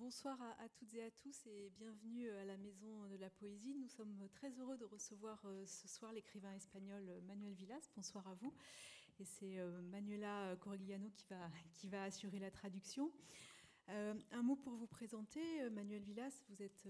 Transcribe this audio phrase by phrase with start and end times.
[0.00, 3.74] Bonsoir à, toutes et à tous et bienvenue à la Maison de la Poésie.
[3.74, 7.90] Nous sommes très heureux de recevoir euh, ce soir l'écrivain espagnol Manuel Villas.
[7.94, 8.54] Bonsoir à vous.
[9.18, 11.10] Et c'est euh, Manuela Corigliano
[11.74, 13.12] qui va, assurer la traduction.
[13.90, 15.68] Euh, un mot pour vous présenter.
[15.68, 16.88] Manuel Villas, vous êtes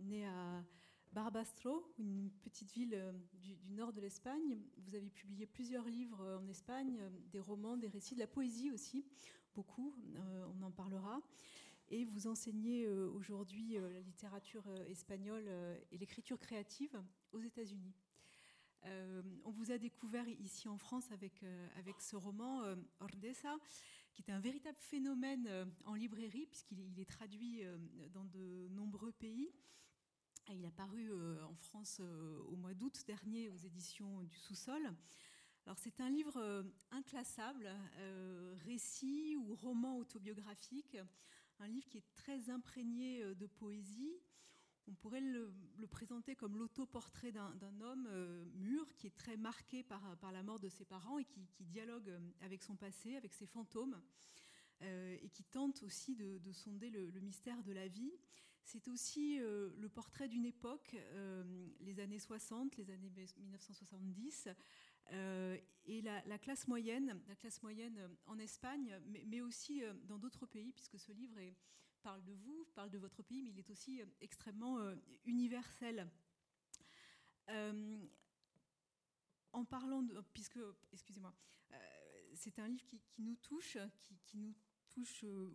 [0.00, 0.64] né à
[1.12, 4.58] Barbastro, une petite ville du, nord de l'Espagne.
[4.78, 9.06] Vous avez publié plusieurs livres en Espagne, des romans, des récits, de la poésie aussi,
[9.54, 9.94] beaucoup,
[10.58, 11.22] on en parlera
[11.90, 15.48] et vous enseignez euh, aujourd'hui euh, la littérature euh, espagnole
[15.90, 17.00] et l'écriture créative
[17.32, 17.94] aux États-Unis.
[19.44, 21.44] on vous a découvert ici en France avec,
[21.76, 22.62] avec ce roman
[23.00, 23.56] Ordesa,
[24.12, 25.48] qui est un véritable phénomène
[25.84, 27.62] en librairie, puisqu'il est traduit
[28.12, 29.52] dans de nombreux pays.
[30.48, 32.00] il a paru en France
[32.48, 34.82] au mois d'août dernier aux éditions du Sous-sol.
[35.66, 37.68] Alors c'est un livre inclassable,
[38.64, 40.96] récit ou roman autobiographique,
[41.60, 44.16] un livre qui est très imprégné euh, de poésie.
[44.88, 45.52] On pourrait le,
[45.88, 50.68] présenter comme l'autoportrait d'un homme euh, mûr qui est très marqué par, la mort de
[50.68, 54.00] ses parents et qui, dialogue euh, avec son passé, avec ses fantômes.
[54.80, 58.12] et qui tente aussi de, sonder le, mystère de la vie.
[58.64, 60.96] C'est aussi le portrait d'une époque,
[61.80, 64.48] les années 60, les années 1970,
[65.10, 70.98] et la, classe moyenne, la classe moyenne en Espagne, mais, aussi dans d'autres pays, puisque
[70.98, 71.38] ce livre
[72.02, 74.78] parle de vous, parle de votre pays, mais il est aussi extrêmement
[75.24, 76.08] universel.
[79.52, 80.58] en parlant de, puisque,
[80.92, 81.34] excusez-moi,
[82.34, 83.78] c'est un livre qui, nous touche,
[84.24, 84.54] qui nous
[84.90, 85.50] touche euh,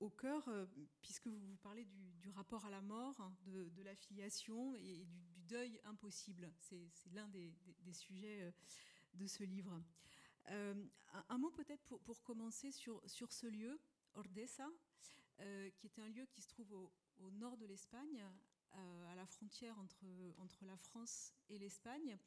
[0.00, 0.66] au, cœur, euh,
[1.02, 6.52] puisque vous, parlez du, rapport à la mort, hein, de, l'affiliation et du, deuil impossible.
[6.58, 7.54] C'est l'un des,
[7.92, 8.50] sujets euh,
[9.14, 9.82] de ce livre.
[10.46, 13.80] un, mot peut-être pour, commencer sur, ce lieu,
[14.14, 14.68] Ordesa,
[15.38, 18.24] qui est un lieu qui se trouve au, nord de l'Espagne,
[18.72, 22.18] à la frontière entre la France et l'Espagne,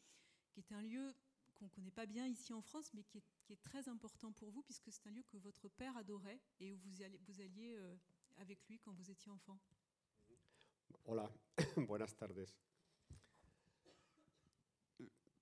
[0.49, 1.13] qui est un lieu
[1.61, 4.63] qu'on ne connaît pas bien ici en France, mais qui est, très important pour vous,
[4.63, 7.95] puisque c'est un lieu que votre père adorait et où vous alliez, euh,
[8.37, 9.59] avec lui quand vous étiez enfant.
[11.05, 11.29] Hola,
[11.77, 12.47] buenas tardes.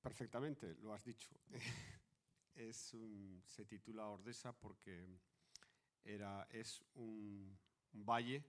[0.02, 1.36] Perfectamente, lo has dicho.
[2.56, 5.08] es un, se titula Ordesa porque
[6.04, 7.58] era, es un,
[7.94, 8.44] un valle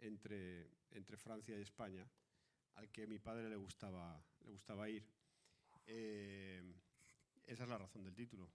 [0.00, 2.08] entre, entre Francia y España
[2.74, 5.04] al que mi padre le gustaba, le gustaba ir.
[5.86, 6.62] Eh,
[7.46, 8.48] esa es la razón del título.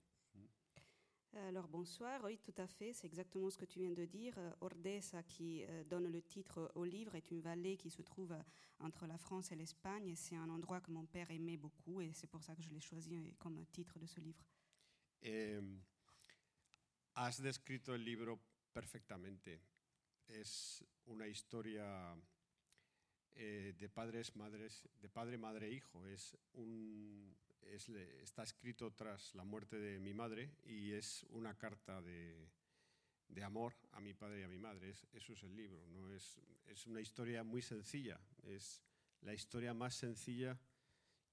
[1.34, 4.34] Alors bonsoir, oui tout à fait, c'est exactement ce que tu viens de dire.
[4.38, 8.32] Euh, Ordesa qui euh, donne le titre au livre est une vallée qui se trouve
[8.32, 8.42] euh,
[8.80, 12.26] entre la France et l'Espagne c'est un endroit que mon père aimait beaucoup et c'est
[12.26, 14.42] pour ça que je l'ai choisi comme titre de ce livre.
[15.20, 15.60] Eh,
[17.14, 18.40] has descrito el libro
[18.72, 19.60] perfectamente.
[20.28, 22.16] Es una historia
[23.32, 26.06] eh, de padres, madres, de padre, madre, hijo.
[26.06, 27.34] Es un,
[28.22, 32.48] está escrito tras la muerte de mi madre y es una carta de,
[33.42, 34.90] amor a mi padre y a mi madre.
[35.12, 35.86] eso es el libro.
[35.88, 36.12] ¿no?
[36.12, 38.20] Es, es, una historia muy sencilla.
[38.42, 38.82] Es
[39.20, 40.58] la historia más sencilla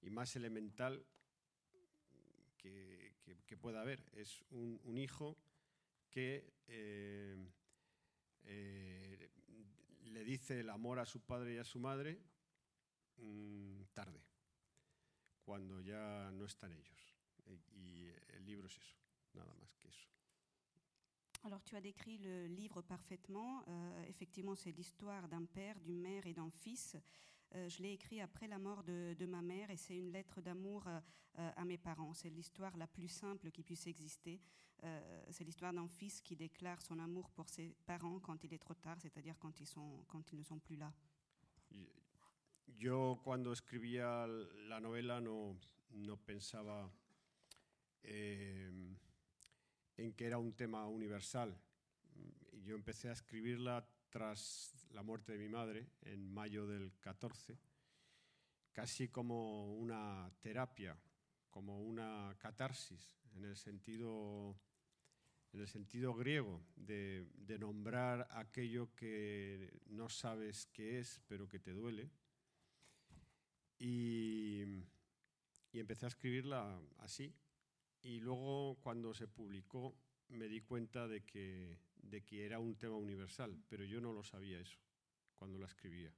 [0.02, 1.04] y más elemental
[2.58, 4.04] que, pueda haber.
[4.12, 5.36] Es un, hijo
[6.10, 7.36] que eh,
[8.44, 9.30] eh,
[10.04, 12.20] le dice el amor a su padre y a su madre
[13.16, 14.20] mm, tarde
[15.46, 17.14] cuando ya no están ellos.
[17.72, 18.96] Y el libro es eso,
[19.32, 20.08] nada más que eso.
[21.44, 23.62] Alors tu as décrit le livre parfaitement.
[23.68, 26.96] Euh, effectivement, c'est l'histoire d'un père, d'une mère et d'un fils.
[27.54, 30.40] Euh, je l'ai écrit après la mort de, de ma mère et c'est une lettre
[30.40, 31.00] d'amour euh,
[31.54, 32.12] à mes parents.
[32.14, 34.40] C'est l'histoire la plus simple qui puisse exister.
[35.30, 38.74] C'est l'histoire d'un fils qui déclare son amour pour ses parents quand il est trop
[38.74, 40.92] tard, c'est-à-dire quand, ils sont, quand ils ne sont plus là.
[42.66, 45.56] Yo cuando escribía la novela no,
[46.24, 46.90] pensaba
[48.02, 48.70] eh,
[49.96, 51.56] en que era un tema universal.
[52.64, 57.56] Yo empecé a escribirla tras la muerte de mi madre en mayo del 14,
[58.72, 60.98] casi como una terapia,
[61.50, 64.58] como una catarsis, en el sentido,
[65.52, 71.58] en el sentido griego de, de nombrar aquello que no sabes qué es, pero que
[71.58, 72.10] te duele
[73.78, 74.62] y,
[75.72, 77.34] empecé a escribirla así.
[78.02, 79.94] Y luego cuando se publicó
[80.28, 84.22] me di cuenta de que, de que era un tema universal, pero yo no lo
[84.22, 84.78] sabía eso
[85.36, 86.12] cuando la escribía.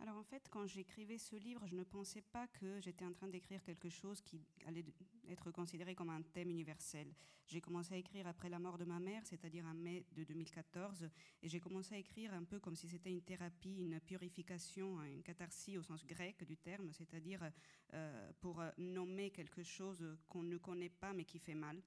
[0.00, 3.28] Alors en fait, quand j'écrivais ce livre, je ne pensais pas que j'étais en train
[3.28, 4.84] d'écrire quelque chose qui allait
[5.28, 7.14] être considéré comme un thème universel.
[7.46, 11.08] J'ai commencé à écrire après la mort de ma mère, c'est-à-dire en mai de 2014,
[11.42, 15.22] et j'ai commencé à écrire un peu comme si c'était une thérapie, une purification, une
[15.22, 17.50] catharsis au sens grec du terme, c'est-à-dire
[17.92, 21.80] euh, pour nommer quelque chose qu'on ne connaît pas mais qui fait mal.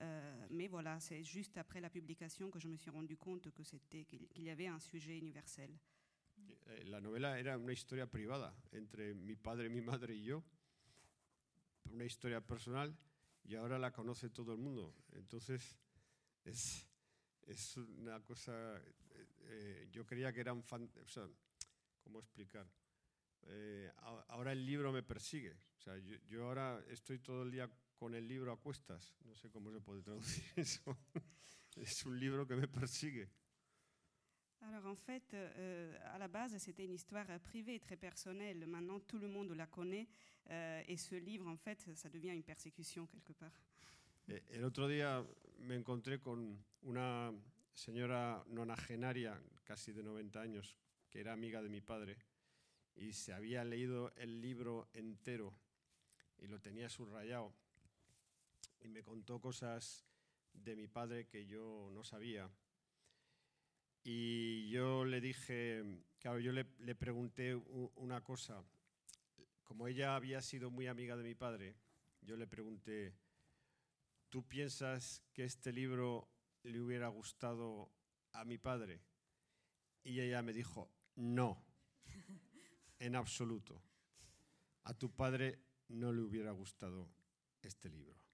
[0.00, 3.64] Euh, mais voilà, c'est juste après la publication que je me suis rendu compte que
[3.64, 5.70] c'était qu'il y avait un sujet universel.
[6.66, 10.44] Eh, la novela era una historia privada entre mi padre, mi madre y yo,
[11.90, 12.96] una historia personal
[13.44, 14.94] y ahora la conoce todo el mundo.
[15.12, 15.76] Entonces
[16.44, 16.86] es,
[17.46, 21.26] es una cosa, eh, eh, yo creía que eran, fan, o sea,
[22.02, 22.68] ¿cómo explicar?
[23.42, 23.90] Eh,
[24.28, 28.14] ahora el libro me persigue, o sea, yo, yo ahora estoy todo el día con
[28.14, 30.98] el libro a cuestas, no sé cómo se puede traducir eso,
[31.76, 33.30] es un libro que me persigue.
[34.62, 38.66] Alors en fait, euh, à la base, c'était une histoire privée, très personnelle.
[38.66, 40.08] Maintenant, tout le monde la connaît.
[40.50, 43.52] Euh, et ce livre, en fait, ça devient une persécution quelque part.
[44.28, 45.24] Eh, el otro día
[45.60, 47.32] me encontré con una
[47.72, 50.76] señora nonagenaria, casi de 90 años,
[51.08, 52.18] que era amiga de mi padre,
[52.96, 55.54] y se había leído el libro entero
[56.38, 57.54] y lo tenía subrayado.
[58.80, 60.04] Y me contó cosas
[60.52, 62.50] de mi padre que yo no sabía
[64.02, 65.82] y yo le dije,
[66.18, 68.64] claro, yo le, le pregunté una cosa.
[69.62, 71.76] Como ella había sido muy amiga de mi padre,
[72.22, 73.14] yo le pregunté,
[74.28, 76.28] ¿tú piensas que este libro
[76.62, 77.90] le hubiera gustado
[78.32, 79.02] a mi padre?
[80.02, 81.62] Y ella me dijo, no,
[82.98, 83.82] en absoluto.
[84.84, 87.10] A tu padre no le hubiera gustado
[87.62, 88.27] este libro.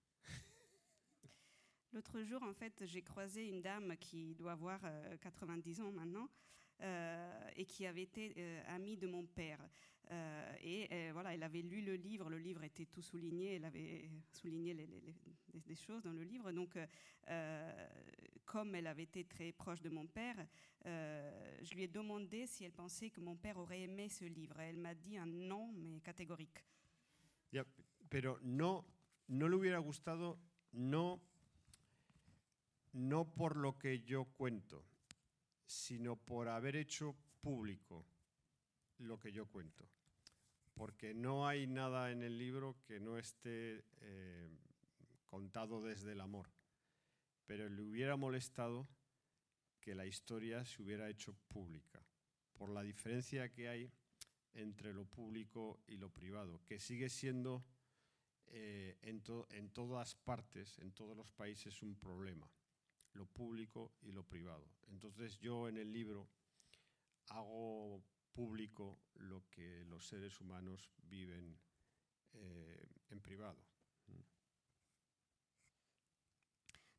[1.94, 4.80] L'autre jour, en fait, j'ai croisé une dame qui doit avoir
[5.20, 6.28] 90 euh, ans maintenant
[6.82, 9.60] euh, et qui avait été euh, amie de mon père.
[10.60, 14.74] et voilà, elle avait lu le livre, le livre était tout souligné, elle avait souligné
[14.74, 16.50] les, choses dans le livre.
[16.50, 16.76] Donc,
[18.44, 20.36] comme elle avait été très proche de mon père,
[20.84, 24.58] je lui ai demandé si elle pensait que mon père aurait aimé ce livre.
[24.58, 26.64] Elle m'a dit un non, mais catégorique.
[27.52, 27.64] Yeah,
[28.10, 28.84] pero no,
[29.28, 30.36] no le hubiera gustado,
[30.72, 31.20] no
[32.94, 34.84] no por lo que yo cuento,
[35.66, 38.06] sino por haber hecho público
[38.98, 39.88] lo que yo cuento.
[40.74, 44.48] Porque no hay nada en el libro que no esté eh,
[45.26, 46.48] contado desde el amor.
[47.46, 48.88] Pero le hubiera molestado
[49.80, 52.00] que la historia se hubiera hecho pública,
[52.54, 53.92] por la diferencia que hay
[54.54, 57.64] entre lo público y lo privado, que sigue siendo
[58.46, 62.48] eh, en, en todas partes, en todos los países, un problema
[63.14, 64.68] lo público y lo privado.
[64.88, 66.28] Entonces yo en el libro
[67.30, 68.02] hago
[68.32, 71.58] público lo que los seres humanos viven
[72.32, 73.58] eh, en privado.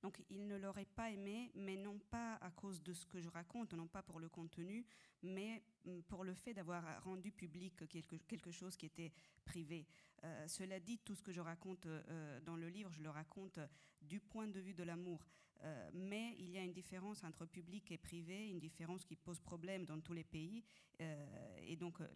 [0.06, 3.28] Donc il ne l'aurait pas aimé, mais non pas à cause de ce que je
[3.28, 4.86] raconte, non pas pour le contenu,
[5.24, 9.12] mais mm, pour le fait d'avoir rendu public quelque, chose qui était
[9.46, 9.88] privé.
[10.24, 13.58] Euh, cela dit, tout ce que je raconte euh, dans le livre, je le raconte
[14.00, 15.26] du point de vue de l'amour.
[15.64, 19.40] Euh, mais il y a une différence entre public et privé, une différence qui pose
[19.40, 20.64] problème dans tous les pays.
[21.02, 22.08] Euh, et donc euh,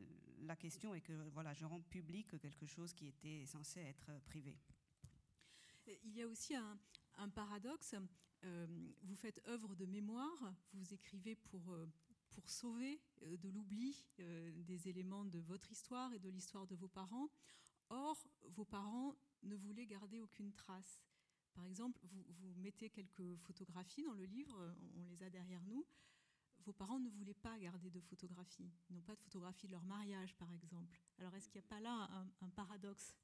[0.41, 4.59] la question est que voilà, je rends public quelque chose qui était censé être privé.
[6.03, 6.77] Il y a aussi un,
[7.27, 7.95] paradoxe.
[8.43, 11.75] vous faites œuvre de mémoire, vous écrivez pour,
[12.29, 17.29] pour sauver de l'oubli des éléments de votre histoire et de l'histoire de vos parents.
[17.89, 21.01] Or, vos parents ne voulaient garder aucune trace.
[21.53, 25.85] Par exemple, vous, vous, mettez quelques photographies dans le livre, on les a derrière nous.
[26.65, 28.71] Vos parents ne voulaient pas garder de photographies.
[28.89, 30.99] Ils n'ont pas de photographies de leur mariage, par exemple.
[31.17, 33.15] Alors, est-ce qu'il n'y a pas là un, un paradoxe?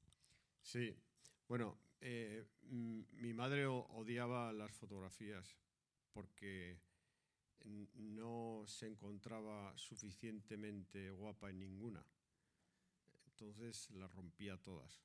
[1.48, 5.56] Bueno, eh, mi madre odiaba las fotografías
[6.12, 6.80] porque
[7.94, 12.04] no se encontraba suficientemente guapa en ninguna.
[13.26, 15.00] Entonces las rompía todas.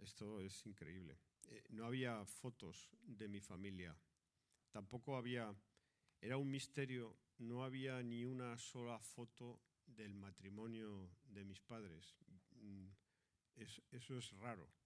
[0.00, 1.16] Esto es increíble.
[1.48, 3.96] Eh, no había fotos de mi familia,
[4.70, 5.54] tampoco había,
[6.20, 12.16] era un misterio, no había ni una sola foto del matrimonio de mis padres.
[12.62, 12.88] Mm,
[13.56, 14.79] eso es raro.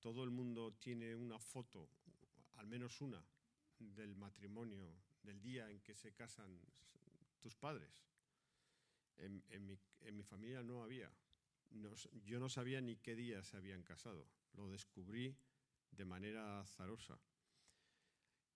[0.00, 1.88] Todo el mundo tiene una foto,
[2.56, 3.24] al menos una,
[3.78, 6.60] del matrimonio, del día en que se casan
[7.40, 8.04] tus padres.
[9.18, 11.10] En, mi, familia no había.
[12.24, 14.28] yo no sabía ni qué día se habían casado.
[14.54, 15.36] Lo descubrí
[15.90, 17.18] de manera azarosa.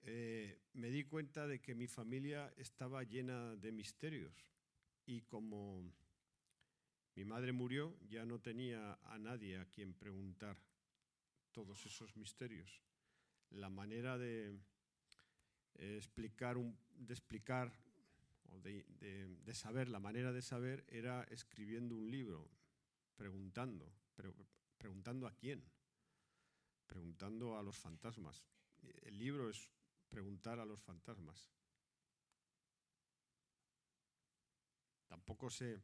[0.02, 4.34] Eh, me di cuenta de que mi familia estaba llena de misterios
[5.04, 5.92] y como
[7.14, 10.56] mi madre murió, ya no tenía a nadie a quien preguntar
[11.52, 12.82] todos esos misterios.
[13.50, 14.58] La manera de
[15.74, 17.72] eh, explicar, un, de explicar
[18.50, 22.48] o de, de, de, saber, la manera de saber era escribiendo un libro,
[23.16, 24.34] preguntando, pero
[24.76, 25.64] preguntando a quién,
[26.86, 28.44] preguntando a los fantasmas.
[29.02, 29.70] El libro es
[30.08, 31.50] preguntar a los fantasmas.
[35.06, 35.80] Tampoco sé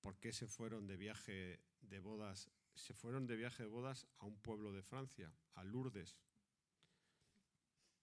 [0.00, 2.50] por qué se fueron de viaje de bodas.
[2.74, 6.16] Se fueron de viaje de bodas a un pueblo de Francia, a Lourdes.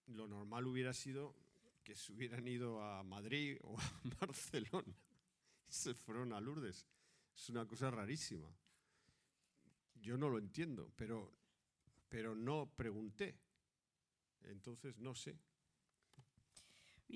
[0.08, 1.36] Lo normal hubiera sido
[1.84, 4.96] que se hubieran ido a Madrid o a Barcelona.
[5.68, 6.86] Se fueron a Lourdes.
[7.36, 8.50] Es una cosa rarísima.
[9.96, 11.34] Yo no lo entiendo, pero,
[12.08, 13.38] pero no pregunté.
[14.42, 15.38] Entonces no sé.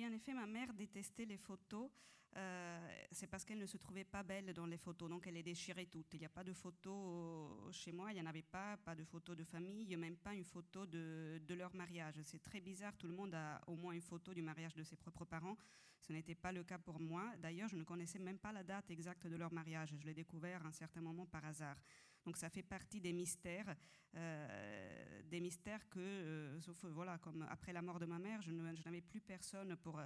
[0.01, 1.91] En effet, ma mère détestait les photos.
[2.35, 5.43] Euh, c'est parce qu'elle ne se trouvait pas belle dans les photos, donc elle les
[5.43, 6.13] déchirait toutes.
[6.13, 9.03] Il n'y a pas de photos chez moi, il n'y en avait pas, pas de
[9.03, 12.15] photos de famille, même pas une photo de, de leur mariage.
[12.23, 14.95] C'est très bizarre, tout le monde a au moins une photo du mariage de ses
[14.95, 15.57] propres parents.
[16.03, 17.33] Ce n'était pas le cas pour moi.
[17.41, 19.95] D'ailleurs, je ne connaissais même pas la date exacte de leur mariage.
[19.97, 21.77] Je l'ai découvert à un certain moment par hasard.
[22.25, 23.75] Donc ça fait partie des mystères,
[24.15, 28.51] euh, des mystères que, euh, sauf voilà, comme après la mort de ma mère, je
[28.51, 30.01] n'avais plus personne pour,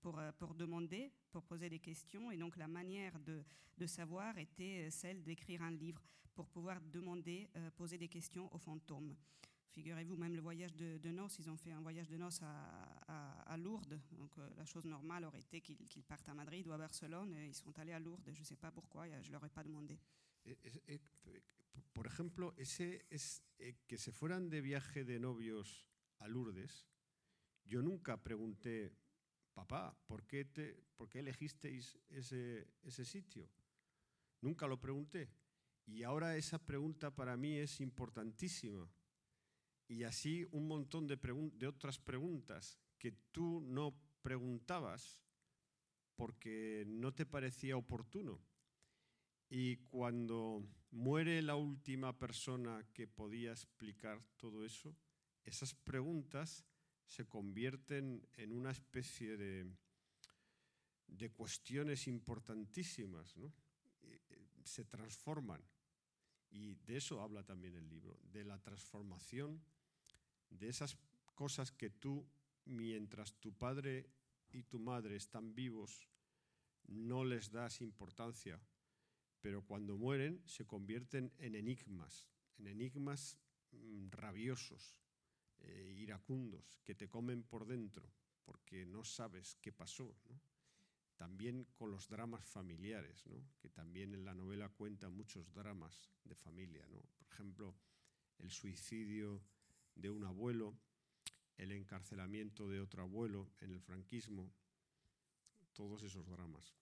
[0.00, 3.42] pour, demander, pour poser des questions, et donc la manière de,
[3.78, 6.02] de savoir était celle d'écrire un livre
[6.34, 9.14] pour pouvoir demander, euh, poser des questions aux fantômes.
[9.72, 13.56] Figurez-vous, même le voyage de, de, noces, ils ont fait un voyage de noces à,
[13.56, 13.98] Lourdes.
[14.12, 17.34] Donc euh, la chose normale aurait été qu'ils qu partent à Madrid ou à Barcelone.
[17.34, 18.30] Et ils sont allés à Lourdes.
[18.32, 19.98] Je ne sais pas pourquoi, je ne leur ai pas demandé.
[22.56, 25.86] Ese es eh, que se fueran de viaje de novios
[26.18, 26.86] a Lourdes.
[27.64, 28.92] Yo nunca pregunté,
[29.54, 33.48] papá, ¿por qué, te, por qué elegisteis ese, ese sitio?
[34.40, 35.30] Nunca lo pregunté.
[35.86, 38.88] Y ahora esa pregunta para mí es importantísima.
[39.92, 45.20] Y así un montón de, otras preguntas que tú no preguntabas
[46.16, 48.40] porque no te parecía oportuno.
[49.50, 54.96] Y cuando muere la última persona que podía explicar todo eso,
[55.44, 56.64] esas preguntas
[57.04, 59.70] se convierten en una especie de,
[61.06, 63.52] de cuestiones importantísimas, ¿no?
[64.64, 65.62] se transforman.
[66.48, 69.62] Y de eso habla también el libro, de la transformación
[70.58, 70.96] de esas
[71.34, 72.26] cosas que tú,
[72.64, 74.08] mientras tu padre
[74.50, 76.08] y tu madre están vivos,
[76.86, 78.60] no les das importancia,
[79.40, 82.28] pero cuando mueren se convierten en enigmas,
[82.58, 83.38] en enigmas
[83.72, 85.00] mmm, rabiosos,
[85.60, 88.12] eh, iracundos, que te comen por dentro,
[88.44, 90.16] porque no sabes qué pasó.
[91.16, 93.24] También con los dramas familiares,
[93.60, 96.84] que también en la novela cuenta muchos dramas de familia.
[96.88, 97.76] Por ejemplo,
[98.38, 99.40] el suicidio
[99.94, 100.74] de un abuelo,
[101.56, 104.50] el encarcelamiento de otro abuelo en el franquismo,
[105.72, 106.74] todos esos dramas.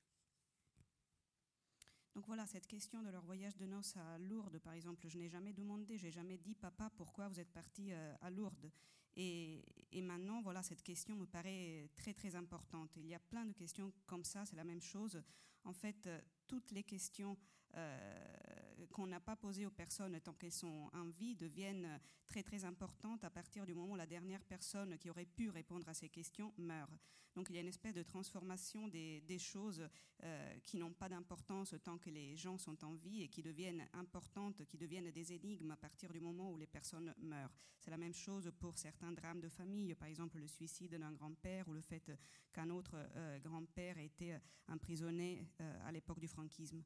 [2.14, 5.28] Donc voilà, cette question de leur voyage de noces à Lourdes, par exemple, je n'ai
[5.28, 8.70] jamais demandé, j'ai jamais dit, papa, pourquoi vous êtes parti euh, à Lourdes?
[9.16, 9.62] Et,
[10.02, 12.96] maintenant, voilà, cette question me paraît très très importante.
[12.96, 15.22] Il y a plein de questions comme ça, c'est la même chose.
[15.64, 17.36] En fait, euh, toutes les questions
[17.74, 18.59] euh,
[18.92, 23.24] qu'on n'a pas posées aux personnes tant qu'elles sont en vie deviennent très très importantes
[23.24, 26.52] à partir du moment où la dernière personne qui aurait pu répondre à ces questions
[26.58, 26.90] meurt.
[27.34, 29.88] Donc il y a une espèce de transformation des, choses
[30.22, 33.86] euh, qui n'ont pas d'importance tant que les gens sont en vie et qui deviennent
[33.92, 37.54] importantes, qui deviennent des énigmes à partir du moment où les personnes meurent.
[37.78, 41.68] C'est la même chose pour certains drames de famille, par exemple le suicide d'un grand-père
[41.68, 42.10] ou le fait
[42.52, 44.36] qu'un autre euh, grand-père ait été
[44.68, 46.82] emprisonné euh, à l'époque du franquisme.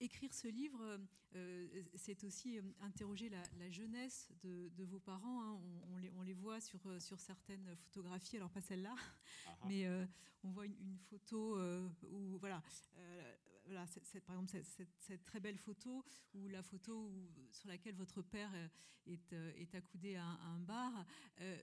[0.00, 0.98] Écrire ce livre,
[1.34, 5.42] euh, c'est aussi interroger la, la jeunesse de, de, vos parents.
[5.42, 5.60] Hein.
[5.62, 8.94] On, on, les, on, les, voit sur, sur certaines photographies, alors pas celle-là,
[9.66, 10.04] mais euh,
[10.44, 12.62] on voit une, une photo euh, où, voilà,
[13.64, 17.94] voilà cette, par exemple, cette, cette, très belle photo, ou la photo où, sur laquelle
[17.94, 18.50] votre père
[19.06, 21.06] est, est accoudé à un, à un bar.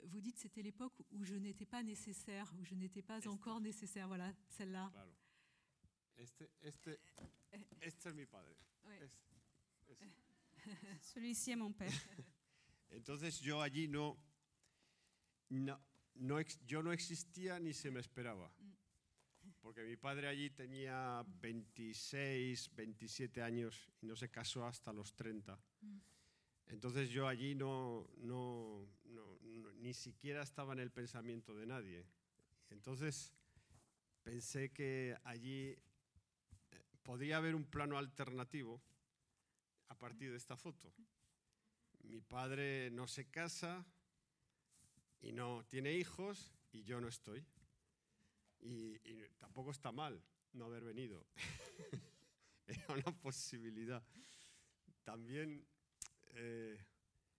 [0.06, 4.08] vous dites c'était l'époque où je n'étais pas nécessaire, où je n'étais pas encore nécessaire.
[4.08, 4.92] Voilà, celle-là.
[6.20, 7.00] Este, este,
[7.80, 8.56] este es mi padre.
[8.84, 8.96] Oui.
[9.02, 9.18] Es,
[9.88, 9.98] es.
[11.14, 11.94] Celui-ci est mon père.
[12.92, 14.18] Entonces yo allí no,
[15.50, 15.80] no,
[16.16, 18.52] no, yo no existía ni se me esperaba.
[19.62, 25.58] Porque mi padre allí tenía 26, 27 años y no se casó hasta los 30.
[26.68, 32.06] Entonces yo allí no, no, no, no, ni siquiera estaba en el pensamiento de nadie.
[32.70, 33.34] Entonces
[34.24, 35.76] pensé que allí
[37.10, 38.80] podría haber un plano alternativo
[39.88, 40.94] a partir de esta foto.
[42.04, 43.84] Mi padre no se casa
[45.20, 47.44] y no tiene hijos y yo no estoy.
[48.60, 49.00] Y,
[49.40, 50.24] tampoco está mal
[50.54, 51.26] no haber venido.
[52.68, 54.04] Era una posibilidad.
[55.04, 55.66] También
[56.36, 56.78] eh,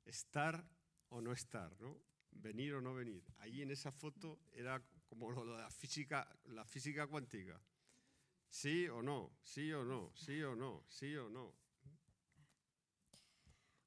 [0.05, 0.69] estar
[1.11, 1.97] o no estar, ¿no?
[2.33, 3.23] Venir o no venir.
[3.39, 7.63] Ahí en esa foto era como lo de la física, la física cuántica.
[8.51, 11.60] Sí o no, sí o no, sí o no, sí o no.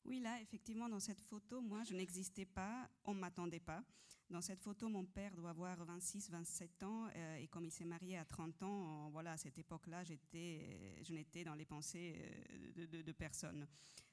[0.06, 3.84] Oui, là, effectivement, dans cette photo, moi, je n'existais pas, on ne m'attendait pas.
[4.30, 7.86] Dans cette photo, mon père doit avoir 26, 27 ans, euh, et comme il s'est
[7.86, 12.86] marié à 30 ans, voilà, à cette époque-là, j'étais, je n'étais dans les pensées euh,
[12.88, 13.68] de, de, personne.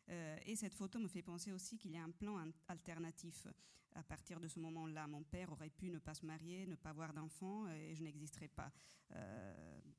[0.08, 2.36] Euh, et cette photo me fait penser aussi qu'il y a un plan
[2.68, 3.46] alternatif.
[3.94, 6.90] À partir de ce moment-là, mon père aurait pu ne pas se marier, ne pas
[6.90, 8.70] avoir d'enfants, et je n'existerais pas.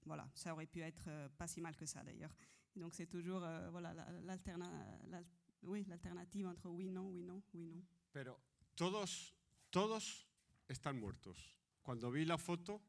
[0.05, 2.33] voilà, ça aurait pu être pas si mal que ça d'ailleurs.
[2.75, 3.93] Donc c'est toujours voilà
[4.23, 7.85] l'alternative oui, la alternativa entre oui, no, oui, no, oui, no.
[8.11, 8.39] Pero
[8.75, 9.35] todos,
[9.69, 10.27] todos
[10.67, 11.57] están muertos.
[11.81, 12.81] Cuando vi la foto,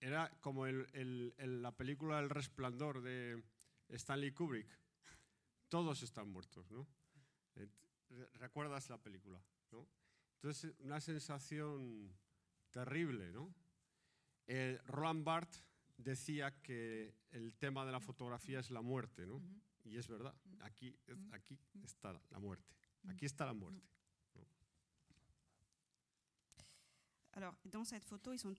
[0.00, 3.42] era como el, la película El Resplandor de
[3.88, 4.68] Stanley Kubrick.
[5.68, 6.86] Todos están muertos, ¿no?
[8.34, 9.40] ¿Recuerdas la película?
[9.70, 9.86] ¿no?
[10.36, 12.12] Entonces, una sensación
[12.70, 13.54] terrible, ¿no?
[14.86, 15.69] Roland Barthes
[16.02, 19.40] decía que el tema de la fotografía es la muerte, ¿no?
[19.84, 20.96] Y es verdad, aquí,
[21.32, 22.74] aquí está la muerte.
[23.08, 23.88] Aquí está la muerte.
[27.32, 28.54] Alors, dans cette photo, ils sont,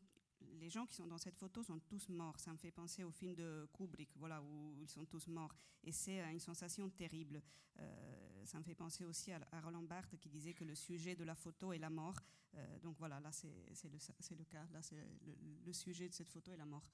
[0.60, 2.40] les gens qui sont dans cette photo sont tous morts.
[2.40, 5.54] Ça me fait penser au film de Kubrick, voilà, où ils sont tous morts.
[5.84, 7.42] Et c'est une sensation terrible.
[7.80, 11.24] Euh, ça me fait penser aussi à, Roland Barthes qui disait que le sujet de
[11.24, 12.16] la photo est la mort.
[12.56, 14.66] Euh, donc voilà, là c'est le, le, cas.
[14.72, 16.86] Là, c'est le, le, sujet de cette photo est la mort.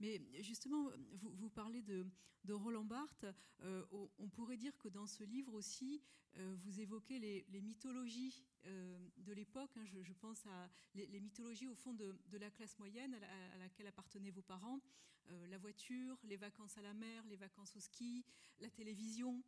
[0.00, 2.06] Mais justement, vous, parlez de,
[2.48, 3.26] Roland Barthes.
[3.60, 3.84] Euh,
[4.18, 6.02] on pourrait dire que dans ce livre aussi,
[6.36, 9.76] euh, vous évoquez les, mythologies euh, de l'époque.
[9.76, 9.84] Hein.
[9.84, 14.42] je, pense à les, mythologies au fond de, la classe moyenne à, laquelle appartenaient vos
[14.42, 14.80] parents.
[15.48, 18.24] la voiture, les vacances à la mer, les vacances au ski,
[18.58, 19.42] la télévision.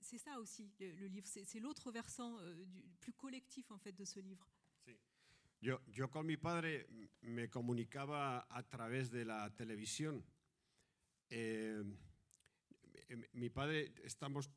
[0.00, 1.26] C'est ça aussi le, livre.
[1.26, 4.46] C'est l'autre versant du, plus collectif en fait de ce livre.
[5.60, 6.86] Yo, yo con mi padre
[7.20, 10.24] me comunicaba a través de la televisión.
[11.28, 11.82] Eh,
[13.32, 14.50] mi padre, estamos,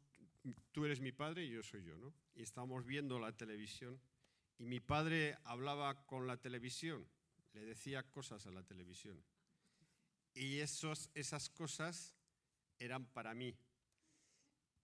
[0.71, 2.13] tú eres mi padre y yo soy yo, ¿no?
[2.35, 3.99] Y estamos viendo la televisión
[4.57, 7.05] y mi padre hablaba con la televisión,
[7.53, 9.21] le decía cosas a la televisión.
[10.33, 12.15] Y esos, esas cosas
[12.79, 13.57] eran para mí.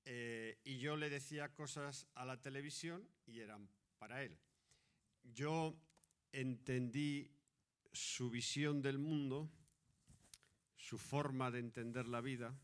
[0.06, 4.38] Eh, y yo le decía cosas a la televisión y eran para él.
[5.24, 5.76] Yo
[6.32, 7.32] entendí
[7.92, 9.50] su visión del mundo,
[10.78, 12.58] su forma de entender la vida,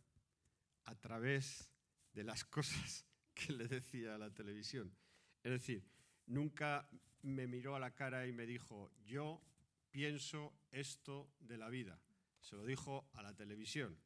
[0.85, 1.69] a través
[2.13, 4.95] de las cosas que le decía a la televisión.
[5.43, 5.83] Es decir,
[6.27, 6.89] nunca
[7.23, 9.41] me miró a la cara y me dijo, yo
[9.91, 11.99] pienso esto de la vida.
[12.39, 13.97] Se lo dijo a la televisión.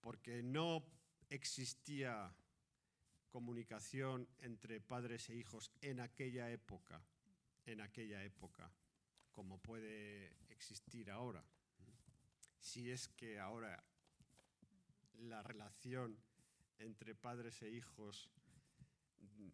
[0.00, 0.86] Porque no
[1.30, 2.32] existía
[3.28, 7.02] comunicación entre padres e hijos en aquella época
[7.66, 8.70] en aquella época
[9.32, 11.44] como puede existir ahora.
[12.60, 13.84] Si es que ahora
[15.18, 16.16] la relación
[16.78, 18.30] entre padres e hijos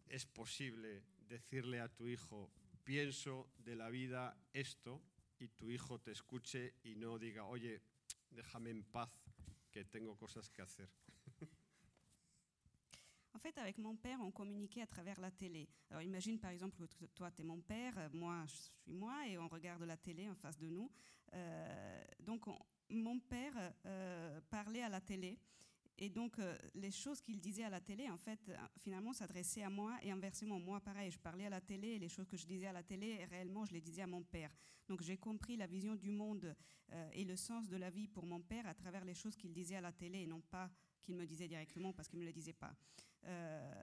[0.07, 2.51] es posible decirle a tu hijo,
[2.83, 5.01] pienso de la vida esto,
[5.39, 7.81] y tu hijo te escuche y no diga, oye,
[8.29, 9.09] déjame en paz,
[9.71, 10.87] que tengo cosas que hacer.
[13.41, 15.67] Fait, avec mon père, on communiquait à travers la télé.
[15.89, 19.27] Alors imagine par exemple que toi, tu es mon père, euh, moi, je suis moi,
[19.27, 20.91] et on regarde la télé en face de nous.
[21.33, 22.45] Euh, donc
[22.89, 23.53] mon père
[23.87, 25.39] euh, parlait à la télé.
[25.97, 26.37] Et donc,
[26.73, 30.59] les choses qu'il disait à la télé, en fait, finalement, s'adressaient à moi et inversement.
[30.59, 32.81] Moi, pareil, je parlais à la télé et les choses que je disais à la
[32.81, 34.49] télé, réellement, je les disais à mon père.
[34.87, 36.55] Donc, j'ai compris la vision du monde
[37.13, 39.75] et le sens de la vie pour mon père à travers les choses qu'il disait
[39.75, 42.33] à la télé et non pas qu'il me disait directement parce qu'il ne me le
[42.33, 42.75] disait pas.
[43.25, 43.73] Euh,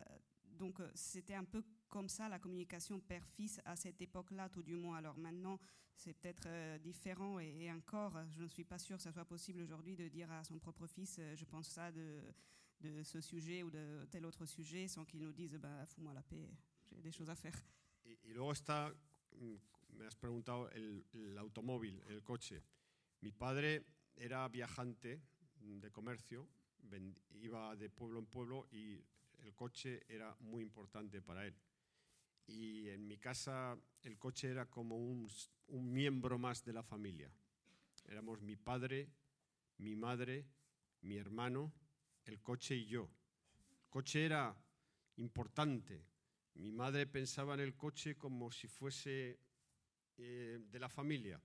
[0.44, 4.76] donc euh, c'était un peu comme ça la communication père-fils à cette époque-là, tout du
[4.76, 4.98] moins.
[4.98, 5.58] Alors maintenant,
[5.94, 9.60] c'est peut-être euh, différent et, encore, je ne suis pas sûre que ce soit possible
[9.62, 12.20] aujourd'hui de dire à son propre fils, je pense ça de,
[12.80, 16.22] de, ce sujet ou de tel autre sujet, sans qu'il nous dise, bah, fous-moi la
[16.22, 16.48] paix,
[16.86, 17.54] j'ai des choses à faire.
[18.04, 18.94] Et, y luego está,
[19.36, 19.56] mm,
[19.96, 22.62] me has preguntado, el, el automóvil, el coche.
[23.20, 23.84] Mi padre
[24.16, 25.20] era viajante
[25.60, 26.48] de comercio,
[27.34, 29.02] iba de pueblo en pueblo y
[29.42, 31.54] el coche era muy importante para él.
[32.46, 35.28] Y en mi casa el coche era como un,
[35.68, 37.30] miembro más de la familia.
[38.06, 39.10] Éramos mi padre,
[39.78, 40.46] mi madre,
[41.02, 41.72] mi hermano,
[42.24, 43.10] el coche y yo.
[43.70, 44.56] El coche era
[45.16, 46.06] importante.
[46.54, 49.38] Mi madre pensaba en el coche como si fuese
[50.16, 51.40] eh, de la familia.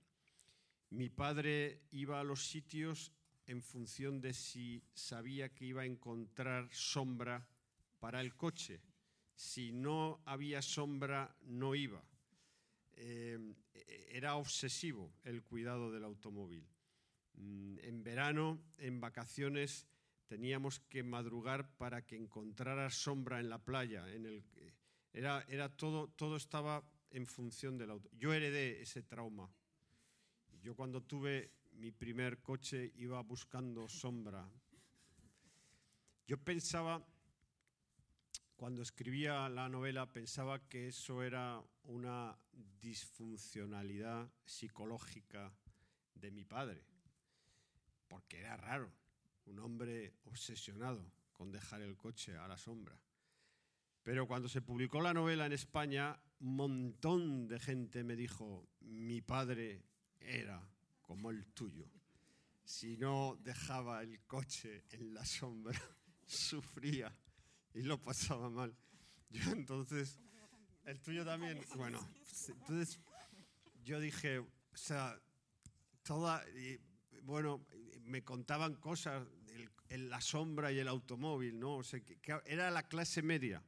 [0.90, 3.12] Mi padre iba a los sitios
[3.46, 7.46] en función de si sabía que iba a encontrar sombra
[7.98, 8.80] para el coche.
[9.34, 12.02] Si no había sombra, no iba.
[12.92, 13.54] Eh,
[14.10, 16.66] era obsesivo el cuidado del automóvil.
[17.34, 19.86] Mm, en verano, en vacaciones,
[20.26, 24.08] teníamos que madrugar para que encontrara sombra en la playa.
[24.12, 24.44] En el,
[25.12, 28.08] era, todo, todo estaba en función del auto.
[28.12, 29.48] Yo heredé ese trauma.
[30.62, 34.48] Yo cuando tuve mi primer coche iba buscando sombra.
[36.26, 37.04] Yo pensaba,
[38.56, 42.38] cuando escribía la novela, pensaba que eso era una
[42.80, 45.52] disfuncionalidad psicológica
[46.14, 46.82] de mi padre,
[48.08, 48.90] porque era raro,
[49.46, 52.98] un hombre obsesionado con dejar el coche a la sombra.
[54.02, 59.20] Pero cuando se publicó la novela en España, un montón de gente me dijo, mi
[59.20, 59.82] padre
[60.20, 60.73] era
[61.06, 61.86] como el tuyo.
[62.64, 65.80] Si no dejaba el coche en la sombra,
[66.26, 67.14] sufría
[67.74, 68.74] y lo pasaba mal.
[69.30, 70.18] Yo entonces,
[70.84, 72.00] el tuyo también, bueno,
[72.48, 73.00] entonces
[73.84, 75.20] yo dije, o sea,
[76.02, 76.42] toda,
[77.22, 77.66] bueno,
[78.02, 79.26] me contaban cosas,
[79.88, 81.76] en la sombra y el automóvil, ¿no?
[81.76, 82.00] O sea,
[82.46, 83.62] era la clase media,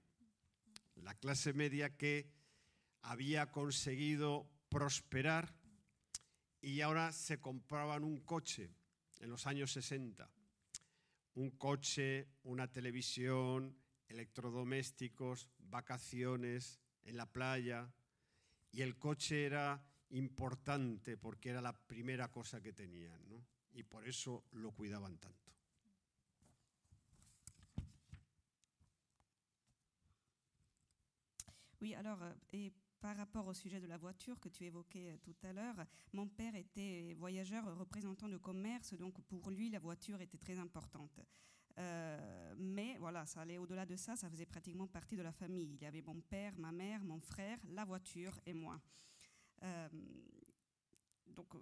[0.96, 2.28] la clase media que
[3.02, 5.54] había conseguido prosperar
[6.60, 8.70] y ahora se compraban un coche
[9.20, 10.30] en los años 60.
[11.34, 13.76] Un coche, una televisión,
[14.08, 17.92] electrodomésticos, vacaciones en la playa.
[18.72, 23.20] Y el coche era importante porque era la primera cosa que tenían,
[23.72, 25.46] Y por eso lo cuidaban tanto.
[31.82, 35.84] Euh, par rapport au sujet de la voiture que tu évoquais euh, tout à l'heure,
[36.12, 41.20] mon père était voyageur, représentant de commerce, donc pour lui, la voiture était très importante.
[41.78, 45.74] Euh, mais voilà, ça allait au-delà de ça, ça faisait pratiquement partie de la famille.
[45.74, 48.80] Il y avait mon père, ma mère, mon frère, la voiture et moi.
[49.62, 49.88] Euh,
[51.34, 51.58] donc euh,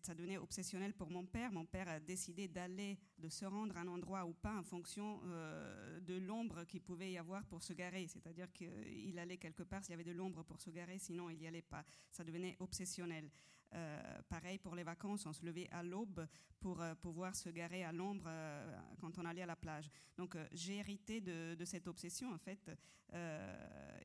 [0.00, 1.52] ça devenait obsessionnel pour mon père.
[1.52, 5.20] Mon père a décidé d'aller, de se rendre à un endroit ou pas en fonction
[5.24, 8.06] euh, de l'ombre qu'il pouvait y avoir pour se garer.
[8.08, 11.38] C'est-à-dire qu'il allait quelque part s'il y avait de l'ombre pour se garer, sinon il
[11.38, 11.84] n'y allait pas.
[12.10, 13.30] Ça devenait obsessionnel.
[13.74, 16.26] Euh, pareil pour les vacances, on se levait à l'aube
[16.60, 19.90] pour euh, pouvoir se garer à l'ombre euh, quand on allait à la plage.
[20.16, 22.70] Donc j'ai hérité de, cette obsession en fait.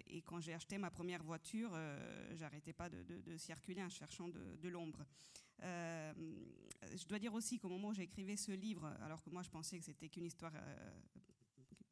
[0.08, 1.72] et quand j'ai acheté ma première voiture,
[2.36, 5.06] j'arrêtais pas de, circuler en cherchant de, l'ombre.
[5.60, 9.78] je dois dire aussi qu'au moment où j'écrivais ce livre, alors que moi je pensais
[9.80, 10.54] que c'était qu'une histoire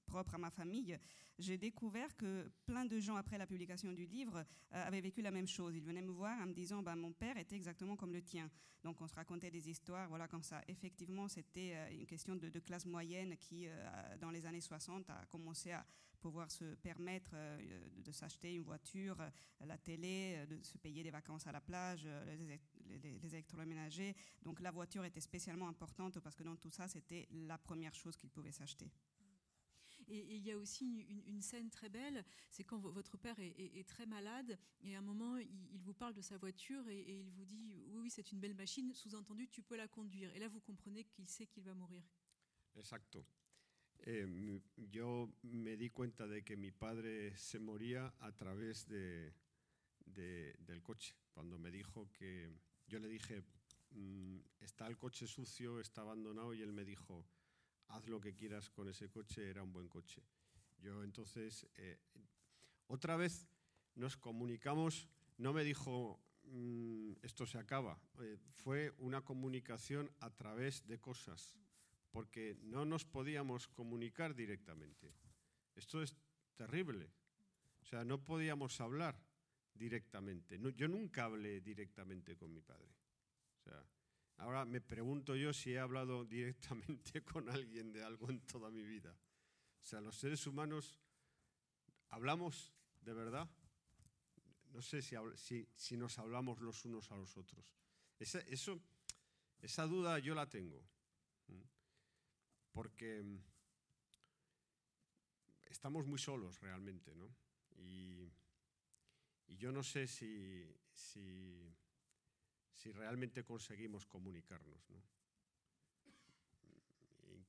[0.06, 0.98] propre à ma famille,
[1.38, 5.32] j'ai découvert que plein de gens, après la publication du livre, euh, avaient vécu la
[5.32, 5.76] même chose.
[5.76, 8.50] Ils venaient me voir en me disant bah, Mon père était exactement comme le tien.
[8.84, 10.62] Donc on se racontait des histoires, voilà, comme ça.
[10.68, 15.26] Effectivement, c'était euh, une question de, classe moyenne qui, euh, dans les années 60, a
[15.26, 15.86] commencé à
[16.22, 17.36] pouvoir se permettre
[17.98, 19.18] de, s'acheter une voiture,
[19.64, 22.08] la télé, de se payer des vacances à la plage,
[22.40, 22.60] les,
[23.20, 24.16] les électroménagers.
[24.42, 28.18] Donc la voiture était spécialement importante parce que dans tout ça, c'était la première chose
[28.18, 28.90] qu'ils pouvaient s'acheter.
[30.08, 34.06] Et, il y a aussi une, scène très belle, c'est quand votre père est, très
[34.06, 37.60] malade et à un moment il, vous parle de sa voiture et, il vous dit
[37.88, 40.34] oui, oui c'est une belle machine, sous-entendu tu peux la conduire.
[40.36, 42.04] Et là vous comprenez qu'il sait qu'il va mourir.
[42.76, 43.26] Exacto.
[44.08, 49.34] Eh, yo me di cuenta de que mi padre se moría a través de,
[50.06, 51.16] del coche.
[51.34, 52.52] Cuando me dijo que
[52.88, 53.44] yo le dije,
[53.92, 57.26] mm, está el coche sucio, está abandonado, y él me dijo,
[57.90, 60.22] haz lo que quieras con ese coche, era un buen coche.
[60.80, 62.00] Yo entonces, eh,
[62.88, 63.48] otra vez
[63.96, 70.86] nos comunicamos, no me dijo, mm, esto se acaba, eh, fue una comunicación a través
[70.88, 71.58] de cosas,
[72.12, 75.14] porque no nos podíamos comunicar directamente.
[75.76, 76.16] Esto es
[76.56, 77.12] terrible.
[77.82, 79.22] O sea, no podíamos hablar
[79.74, 80.58] directamente.
[80.76, 82.96] yo nunca hablé directamente con mi padre.
[83.60, 83.84] O sea,
[84.38, 88.84] Ahora me pregunto yo si he hablado directamente con alguien de algo en toda mi
[88.84, 89.16] vida.
[89.82, 91.00] O sea, los seres humanos
[92.10, 93.50] hablamos de verdad.
[94.72, 97.66] No sé si, nos hablamos los unos a los otros.
[98.20, 100.84] Esa, duda yo la tengo.
[102.74, 103.24] Porque
[105.70, 107.34] estamos muy solos realmente, ¿no?
[107.78, 108.30] Y,
[109.48, 111.74] y yo no sé si, si
[112.76, 114.90] si realmente conseguimos comunicarnos.
[114.90, 115.16] ¿no?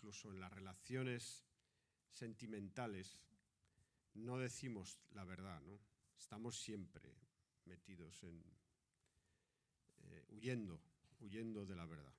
[0.07, 1.45] incluso en las relaciones
[2.12, 3.19] sentimentales,
[4.15, 5.61] no decimos la verdad.
[6.17, 7.12] Estamos siempre
[7.65, 8.41] metidos en
[10.05, 10.81] eh, huyendo,
[11.21, 12.15] huyendo de la verdad.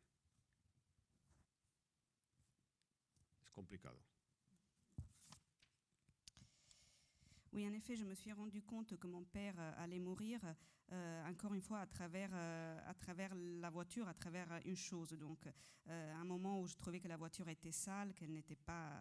[3.41, 4.16] Es complicado.
[7.57, 10.39] Oui, en effet, je me suis rendu compte que mon père euh, allait mourir,
[10.91, 15.09] euh, encore une fois, à travers, euh, à travers la voiture, à travers une chose.
[15.13, 15.39] Donc,
[15.89, 18.91] euh, un moment où je trouvais que la voiture était sale, qu'elle n'était pas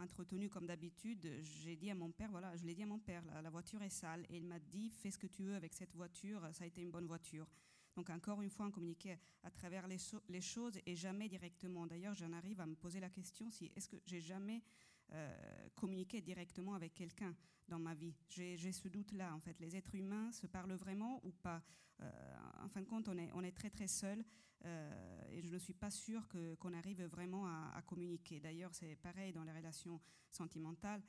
[0.00, 3.24] entretenue comme d'habitude, j'ai dit à mon père, voilà, je l'ai dit à mon père,
[3.42, 4.24] la, voiture est sale.
[4.30, 6.80] Et il m'a dit, fais ce que tu veux avec cette voiture, ça a été
[6.80, 7.48] une bonne voiture.
[7.96, 11.84] Donc encore une fois, on communiquait à travers les, les choses et jamais directement.
[11.84, 14.62] D'ailleurs, j'en arrive à me poser la question si est-ce que j'ai jamais
[15.12, 17.34] euh, communiqué directement avec quelqu'un
[17.66, 18.14] dans ma vie.
[18.28, 19.58] J'ai ce doute-là, en fait.
[19.60, 21.62] Les êtres humains se parlent vraiment ou pas?
[22.00, 24.24] Euh, En fin de compte, on est, très très seul
[24.64, 28.40] euh, et je ne suis pas sûre qu'on arrive vraiment à, communiquer.
[28.40, 31.02] D'ailleurs, c'est pareil dans les relations sentimentales.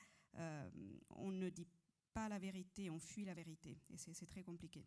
[1.09, 1.67] On ne dit
[2.13, 4.85] pas la vérité, on fuit la vérité et c'est très compliqué.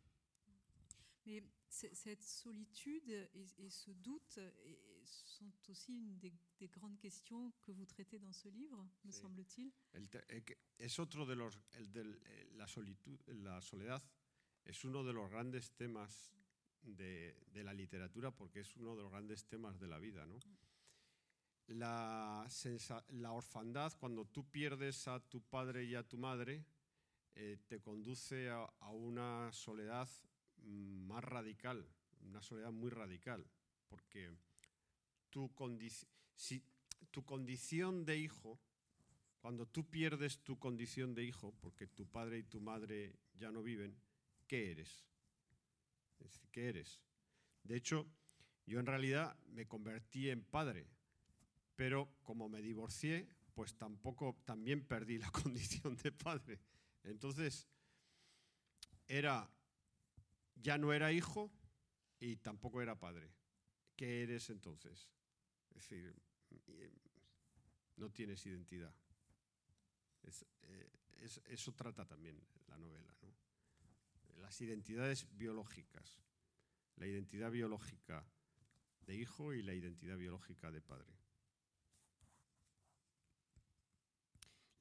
[1.72, 4.38] Cette solitude et, et ce doute
[5.04, 9.20] sont aussi une des, des grandes questions que vous traitez dans ce livre, me Sí.
[9.20, 9.72] semble-t-il.
[10.78, 14.02] Es otro de los, el del- eh, la, solitud, la soledad
[14.64, 16.32] es uno de los grandes temas
[16.82, 20.38] de, de la literatura porque es uno de los grandes temas de la vida, ¿no?
[21.68, 26.64] La, sensa- la orfandad, cuando tú pierdes a tu padre y a tu madre,
[27.34, 30.31] eh, te conduce a, a una soledad mm,
[30.64, 31.86] más radical,
[32.20, 33.46] una soledad muy radical,
[33.88, 34.30] porque
[35.30, 35.52] tu,
[37.24, 38.60] condición de hijo
[39.40, 43.62] cuando tú pierdes tu condición de hijo, porque tu padre y tu madre ya no
[43.62, 43.96] viven,
[44.46, 45.04] ¿qué eres?
[46.52, 47.00] ¿qué eres?
[47.64, 48.06] De hecho,
[48.66, 50.86] yo en realidad me convertí en padre,
[51.74, 56.60] pero como me divorcié, pues tampoco, también perdí la condición de padre.
[57.02, 57.66] Entonces,
[59.08, 59.50] era,
[60.62, 61.50] ya no era hijo
[62.18, 63.32] y tampoco era padre.
[63.96, 65.08] ¿Qué eres entonces?
[65.70, 66.14] Es decir,
[66.68, 66.90] eh,
[67.96, 68.94] no tienes identidad.
[70.22, 73.14] Eh, es- eso trata también la novela.
[73.22, 73.34] ¿no?
[74.40, 76.20] Las identidades biológicas.
[76.96, 78.26] La identidad biológica
[79.06, 81.12] de hijo y la identidad biológica de padre.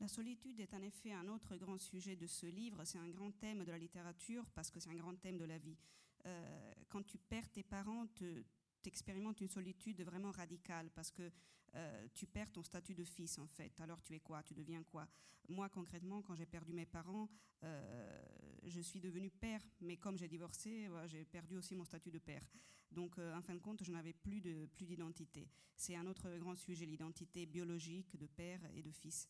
[0.02, 2.84] La solitude est en effet un autre grand sujet de ce livre.
[2.86, 5.60] C'est un grand thème de la littérature parce que c'est un grand thème de la
[5.60, 5.78] vie.
[6.26, 8.44] Euh, quand tu perds tes parents, tu
[8.84, 11.32] expérimentes une solitude vraiment radicale parce que
[11.76, 13.80] euh, tu perds ton statut de fils en fait.
[13.80, 14.42] Alors tu es quoi?
[14.42, 15.08] Tu deviens quoi?
[15.48, 17.30] Moi concrètement, quand j'ai perdu mes parents,
[17.64, 18.24] euh,
[18.64, 22.44] je suis devenue père, mais comme j'ai divorcé, j'ai perdu aussi mon statut de père.
[22.92, 24.42] Donc en fin de compte, je n'avais plus
[24.74, 25.48] plus d'identité.
[25.76, 29.30] C'est un autre grand sujet, l'identité biologique de père et de fils.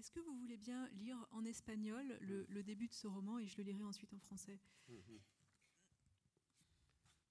[0.00, 3.46] Est-ce que vous voulez bien lire en espagnol le, le début de ce roman et
[3.46, 4.58] je le lirai ensuite en français?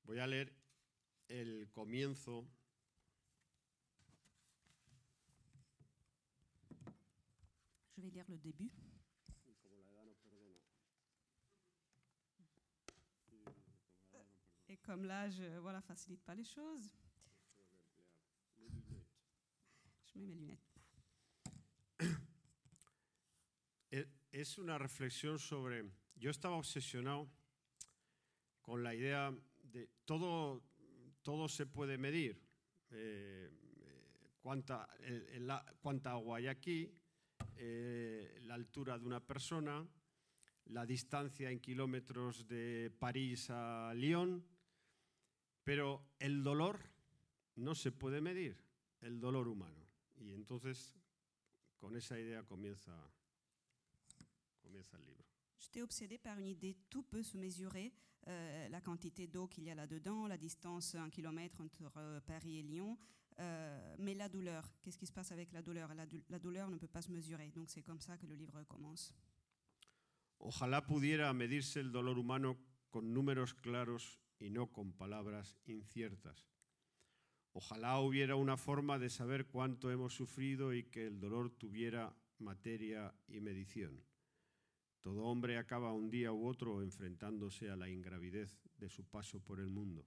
[0.04, 0.54] Voy a leer
[1.30, 2.48] el comienzo.
[7.98, 8.72] Je vais lire le début.
[14.68, 16.92] Et comme l'âge, euh, voilà, facilite pas les choses.
[20.06, 20.69] Je mets mes lunettes.
[24.32, 25.86] Es una reflexión sobre...
[26.16, 27.30] Yo estaba obsesionado
[28.62, 30.62] con la idea de todo,
[31.22, 32.42] todo se puede medir.
[32.92, 33.50] Eh,
[34.42, 34.90] cuánta,
[35.82, 36.92] cuánta agua hay aquí,
[37.56, 39.88] eh, la altura de una persona,
[40.66, 44.46] la distancia en kilómetros de París a Lyon,
[45.64, 46.80] pero el dolor
[47.56, 48.58] no se puede medir,
[49.02, 49.86] el dolor humano.
[50.16, 50.96] Y entonces
[51.78, 52.94] con esa idea comienza,
[54.70, 55.26] comienza el libro.
[55.58, 57.92] J'étais obsédée par une idée, tout peut se mesurer,
[58.28, 62.60] euh, la quantité d'eau qu'il y a là-dedans, la distance, un kilomètre entre euh, Paris
[62.60, 62.98] et Lyon,
[63.40, 66.78] euh, mais la douleur, qu'est-ce qui se passe avec la douleur la, la douleur ne
[66.78, 69.14] peut pas se mesurer, donc c'est comme ça que le livre commence.
[70.42, 72.58] Ojalá pudiera medirse el dolor humano
[72.90, 76.48] con números claros y no con palabras inciertas.
[77.52, 83.14] Ojalá hubiera una forma de saber cuánto hemos sufrido y que el dolor tuviera materia
[83.28, 84.02] y medición.
[85.02, 89.60] Todo hombre acaba un día u otro enfrentándose a la ingravidez de su paso por
[89.60, 90.06] el mundo.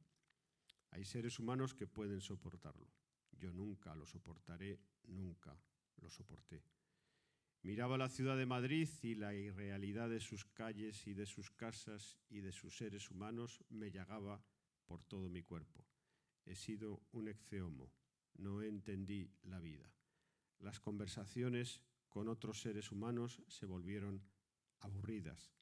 [0.91, 2.91] Hay seres humanos que pueden soportarlo.
[3.33, 5.59] Yo nunca lo soportaré, nunca
[5.97, 6.63] lo soporté.
[7.63, 12.19] Miraba la ciudad de Madrid y la irrealidad de sus calles y de sus casas
[12.29, 14.45] y de sus seres humanos me llagaba
[14.85, 15.87] por todo mi cuerpo.
[16.45, 17.93] He sido un exceomo,
[18.35, 19.91] no entendí la vida.
[20.59, 24.23] Las conversaciones con otros seres humanos se volvieron
[24.83, 25.55] aburridas,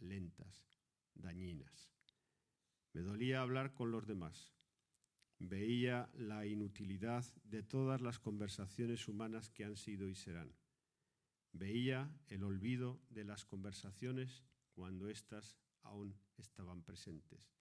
[0.00, 0.68] lentas,
[1.14, 1.92] dañinas.
[2.92, 4.52] Me dolía hablar con los demás.
[5.38, 10.54] Veía la inutilidad de todas las conversaciones humanas que han sido y serán.
[11.52, 17.54] Veía el olvido de las conversaciones cuando éstas aún estaban presentes.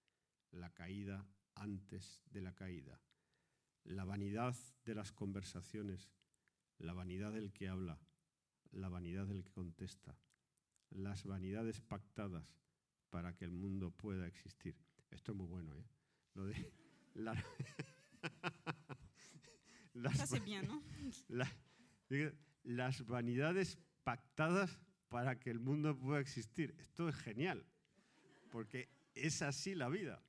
[0.51, 3.01] La caída antes de la caída.
[3.83, 6.11] La vanidad de las conversaciones.
[6.77, 7.99] La vanidad del que habla
[8.71, 10.17] la vanidad del que contesta,
[10.91, 12.45] las vanidades pactadas
[13.09, 14.75] para que el mundo pueda existir.
[15.09, 15.85] Esto es muy bueno, ¿eh?
[16.33, 16.55] Lo de
[19.93, 20.83] las, bien, ¿no?
[22.63, 26.75] las vanidades pactadas para que el mundo pueda existir.
[26.79, 27.65] Esto es genial,
[28.49, 30.23] porque es así la vida.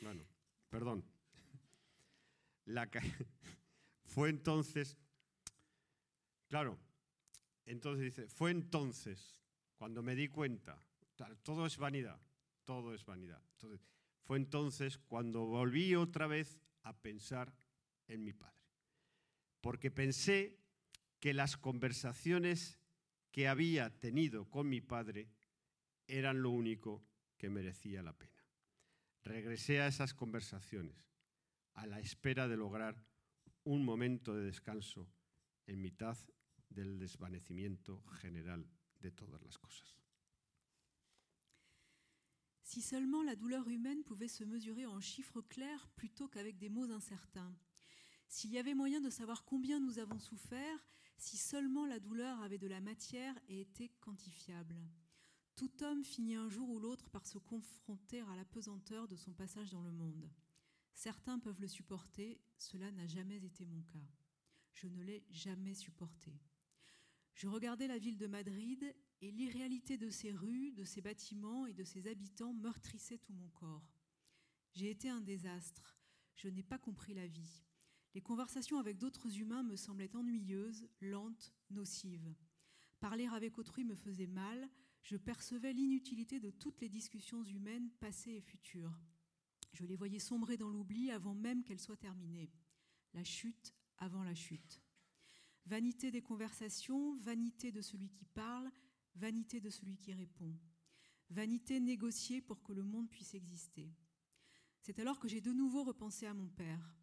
[0.00, 0.26] Bueno,
[0.70, 1.04] perdón.
[2.64, 2.88] La
[4.04, 4.96] fue entonces,
[6.48, 6.78] claro,
[7.66, 9.41] entonces dice, fue entonces
[9.82, 10.80] cuando me di cuenta,
[11.42, 12.20] todo es vanidad,
[12.62, 13.42] todo es vanidad.
[14.22, 17.52] Fue entonces cuando volví otra vez a pensar
[18.06, 18.62] en mi padre.
[19.60, 20.56] Porque pensé
[21.18, 22.78] que las conversaciones
[23.32, 25.28] que había tenido con mi padre
[26.06, 27.04] eran lo único
[27.36, 28.46] que merecía la pena.
[29.24, 31.10] Regresé a esas conversaciones
[31.74, 33.04] a la espera de lograr
[33.64, 35.10] un momento de descanso
[35.66, 36.16] en mitad
[36.68, 38.70] del desvanecimiento general
[42.62, 46.90] Si seulement la douleur humaine pouvait se mesurer en chiffres clairs plutôt qu'avec des mots
[46.90, 47.54] incertains.
[48.28, 50.86] S'il y avait moyen de savoir combien nous avons souffert,
[51.18, 54.76] si seulement la douleur avait de la matière et était quantifiable.
[55.54, 59.32] Tout homme finit un jour ou l'autre par se confronter à la pesanteur de son
[59.32, 60.30] passage dans le monde.
[60.94, 64.08] Certains peuvent le supporter, cela n'a jamais été mon cas.
[64.72, 66.40] Je ne l'ai jamais supporté.
[67.34, 71.72] Je regardais la ville de Madrid et l'irréalité de ses rues, de ses bâtiments et
[71.72, 73.96] de ses habitants meurtrissait tout mon corps.
[74.72, 75.98] J'ai été un désastre.
[76.34, 77.62] Je n'ai pas compris la vie.
[78.14, 82.34] Les conversations avec d'autres humains me semblaient ennuyeuses, lentes, nocives.
[83.00, 84.68] Parler avec autrui me faisait mal.
[85.02, 89.00] Je percevais l'inutilité de toutes les discussions humaines passées et futures.
[89.72, 92.52] Je les voyais sombrer dans l'oubli avant même qu'elles soient terminées.
[93.14, 94.81] La chute avant la chute.
[95.66, 98.70] Vanité des conversations, vanité de celui qui parle,
[99.14, 100.54] vanité de celui qui répond.
[101.30, 103.90] Vanité négociée pour que le monde puisse exister.
[104.80, 106.96] C'est alors que j'ai de nouveau repensé à mon père,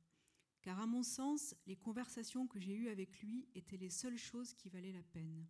[0.62, 4.54] car à mon sens, les conversations que j'ai eues avec lui étaient les seules choses
[4.54, 5.48] qui valaient la peine.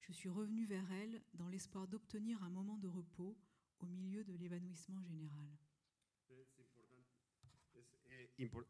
[0.00, 3.38] Je suis revenue vers elle dans l'espoir d'obtenir un moment de repos
[3.78, 5.48] au milieu de l'évanouissement général.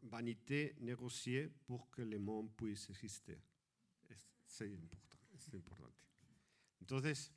[0.03, 3.39] Vanité négociée pour que le monde puisse exister.
[4.49, 6.03] Es importante, es importante.
[6.79, 7.31] Entonces,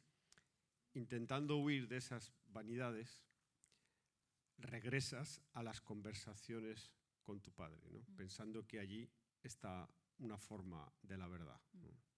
[0.95, 3.23] intentando huir de esas vanidades,
[4.59, 8.01] regresas a las conversaciones con tu padre, ¿no?
[8.01, 8.17] Mm.
[8.17, 9.09] pensando que allí
[9.43, 11.61] está una forma de la verdad.
[11.73, 12.13] Mm.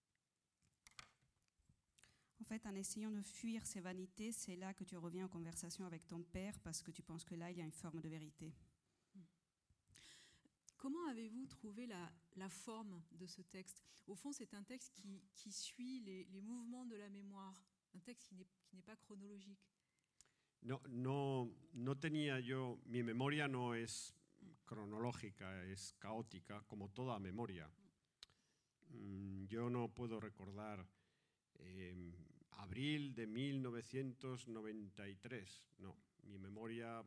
[2.40, 5.86] En fait, en essayant de fuir ces vanités, c'est là que tu reviens en conversation
[5.86, 8.08] avec ton père parce que tu penses que là, il y a une forme de
[8.08, 8.52] vérité.
[10.84, 12.12] Comment avez-vous trouvé la,
[12.50, 13.82] forme de ce texte?
[14.06, 17.58] Au fond, c'est un texte qui, suit les, mouvements de la mémoire,
[17.94, 18.36] un texte qui
[18.74, 19.66] n'est pas chronologique.
[20.60, 24.14] No, no, no tenía yo, mi memoria no es
[24.66, 27.66] cronológica, es caótica, como toda memoria.
[28.90, 30.86] Mm, yo no puedo recordar
[31.60, 32.12] em,
[32.58, 37.02] abril de 1993, no, mi memoria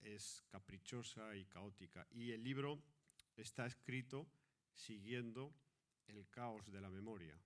[0.00, 2.06] es caprichosa y caótica.
[2.12, 2.82] Y el libro
[3.40, 4.26] está escrito
[4.74, 5.54] siguiendo
[6.06, 7.38] el caos de la memoria.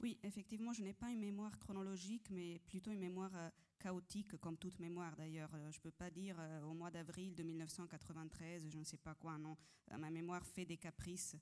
[0.00, 4.58] Oui, effectivement, je n'ai pas une mémoire chronologique, mais plutôt une mémoire euh, chaotique, comme
[4.58, 5.52] toute mémoire d'ailleurs.
[5.54, 8.98] Euh, je ne peux pas dire euh, au mois d'avril de 1993, je ne sais
[8.98, 9.56] pas quoi, non.
[9.98, 11.34] ma mémoire fait des caprices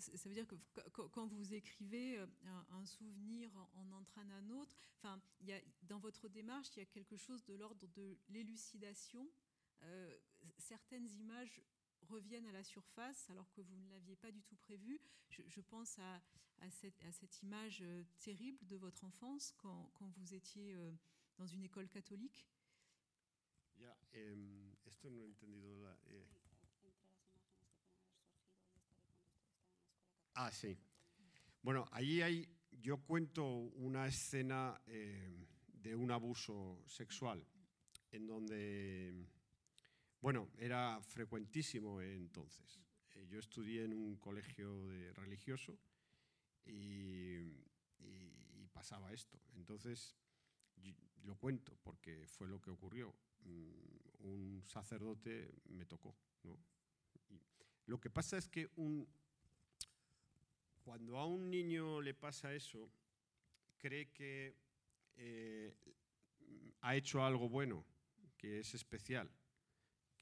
[0.00, 0.54] ça veut dire que
[1.12, 2.26] quand vous écrivez euh,
[2.70, 5.20] un, souvenir en, entraîne un autre, enfin,
[5.82, 9.28] dans votre démarche, il y a quelque chose de l'ordre de l'élucidation.
[9.82, 10.16] Euh,
[10.58, 11.60] certaines images
[12.02, 15.00] reviennent à la surface alors que vous ne l'aviez pas du tout prévu.
[15.30, 16.22] Je, pense à,
[16.70, 20.76] cette, image euh, terrible de votre enfance quand, vous étiez
[21.38, 22.46] dans une école catholique.
[23.76, 24.36] Ya, eh,
[24.86, 25.24] esto no
[30.34, 30.76] Ah, sí.
[31.62, 37.46] Bueno, allí hay, yo cuento una escena eh, de un abuso sexual
[38.10, 39.14] en donde,
[40.20, 42.80] bueno, era frecuentísimo entonces.
[43.14, 45.78] Eh, yo estudié en un colegio de religioso
[46.66, 47.62] y,
[48.72, 49.40] pasaba esto.
[49.54, 50.16] Entonces,
[51.22, 53.14] lo cuento porque fue lo que ocurrió.
[53.44, 56.16] Mm, un sacerdote me tocó.
[57.86, 59.06] lo que pasa es que un,
[60.84, 62.90] cuando a un niño le pasa eso,
[63.78, 64.54] cree que
[65.16, 65.74] eh,
[66.82, 67.86] ha hecho algo bueno,
[68.36, 69.30] que es especial.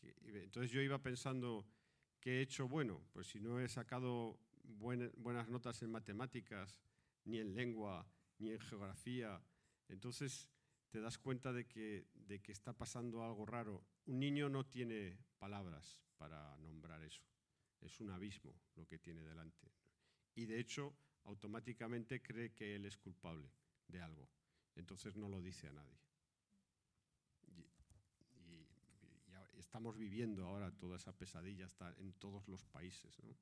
[0.00, 1.66] entonces yo iba pensando,
[2.20, 3.02] ¿qué he hecho bueno?
[3.12, 6.80] Pues si no he sacado buenas notas en matemáticas,
[7.24, 8.06] ni en lengua,
[8.38, 9.42] ni en geografía,
[9.88, 10.48] entonces
[10.90, 13.84] te das cuenta de que, de que está pasando algo raro.
[14.06, 17.24] Un niño no tiene palabras para nombrar eso.
[17.80, 19.81] Es un abismo lo que tiene delante.
[20.34, 23.50] Y de hecho, automáticamente cree que él es culpable
[23.88, 24.28] de algo.
[24.74, 26.02] Entonces no lo dice a nadie.
[29.72, 33.18] estamos viviendo ahora toda esa pesadilla está en todos los países.
[33.22, 33.34] ¿no?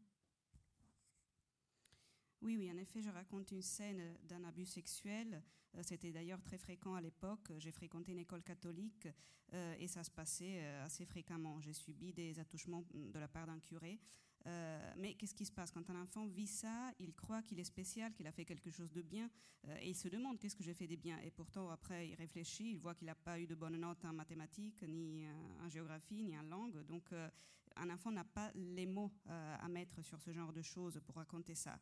[2.41, 5.43] Oui, oui, en effet, je raconte une scène d'un abus sexuel.
[5.75, 7.53] Euh, c'était d'ailleurs très fréquent à l'époque.
[7.59, 9.09] J'ai fréquenté une école catholique
[9.53, 11.61] euh, et ça se passait euh, assez fréquemment.
[11.61, 13.99] J'ai subi des attouchements de la part d'un curé.
[14.47, 17.65] Euh, mais qu'est-ce qui se passe Quand un enfant vit ça, il croit qu'il est
[17.65, 19.31] spécial, qu'il a fait quelque chose de bien,
[19.69, 21.19] euh, et il se demande qu'est-ce que j'ai fait de bien.
[21.21, 24.13] Et pourtant, après, il réfléchit, il voit qu'il n'a pas eu de bonnes notes en
[24.13, 25.27] mathématiques, ni
[25.61, 26.83] en géographie, ni en langue.
[26.87, 27.29] Donc, euh,
[27.77, 31.55] un enfant n'a pas les mots à mettre sur ce genre de choses pour raconter
[31.55, 31.79] ça.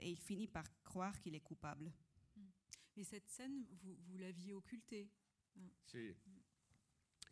[0.00, 1.90] et il finit par croire qu'il est coupable.
[2.94, 5.08] Mais cette scène, vous, vous l'aviez occultée
[5.86, 6.14] Sí.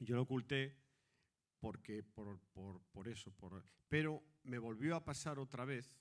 [0.01, 0.73] Yo l'occulté
[1.67, 3.35] porque por, por, por eso,
[3.89, 5.99] pero me volvió a pasar otra vez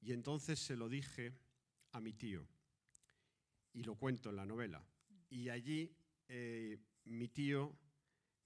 [0.00, 1.34] y entonces se lo dije
[1.90, 2.48] a mi tío
[3.74, 4.82] y lo cuento en la novela.
[5.28, 5.94] Y allí
[6.26, 7.76] eh, mi tío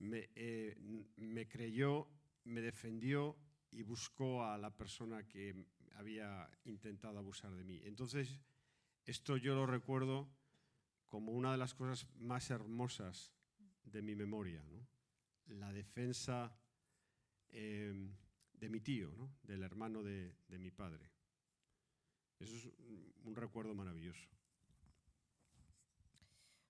[0.01, 0.77] me, eh,
[1.14, 2.09] me creyó,
[2.43, 3.37] me defendió
[3.70, 5.55] y buscó a la persona que
[5.93, 7.81] había intentado abusar de mí.
[7.85, 8.41] Entonces,
[9.05, 10.29] esto yo lo recuerdo
[11.05, 13.33] como una de las cosas más hermosas
[13.85, 14.64] de mi memoria.
[14.64, 14.96] ¿no?
[15.49, 16.57] La defensa
[17.49, 18.09] eh,
[18.53, 19.37] de mi tío, ¿no?
[19.43, 21.11] del hermano de, de mi padre.
[22.39, 22.69] Eso es
[23.25, 24.29] un recuerdo maravilloso.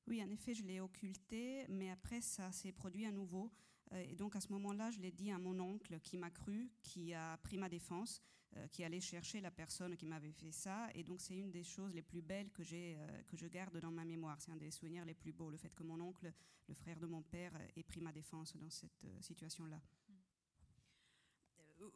[0.07, 3.51] Oui, en effet, je l'ai occulté, mais après, ça s'est produit à nouveau.
[3.93, 6.70] Euh, et donc, à ce moment-là, je l'ai dit à mon oncle qui m'a cru,
[6.83, 8.22] qui a pris ma défense.
[8.55, 10.88] Euh, qui allait chercher la personne qui m'avait fait ça.
[10.94, 13.76] Et donc, c'est une des choses les plus belles que, j'ai, euh, que je garde
[13.80, 14.40] dans ma mémoire.
[14.40, 16.32] C'est un des souvenirs les plus beaux, le fait que mon oncle,
[16.68, 19.80] le frère de mon père, ait pris ma défense dans cette euh, situation-là.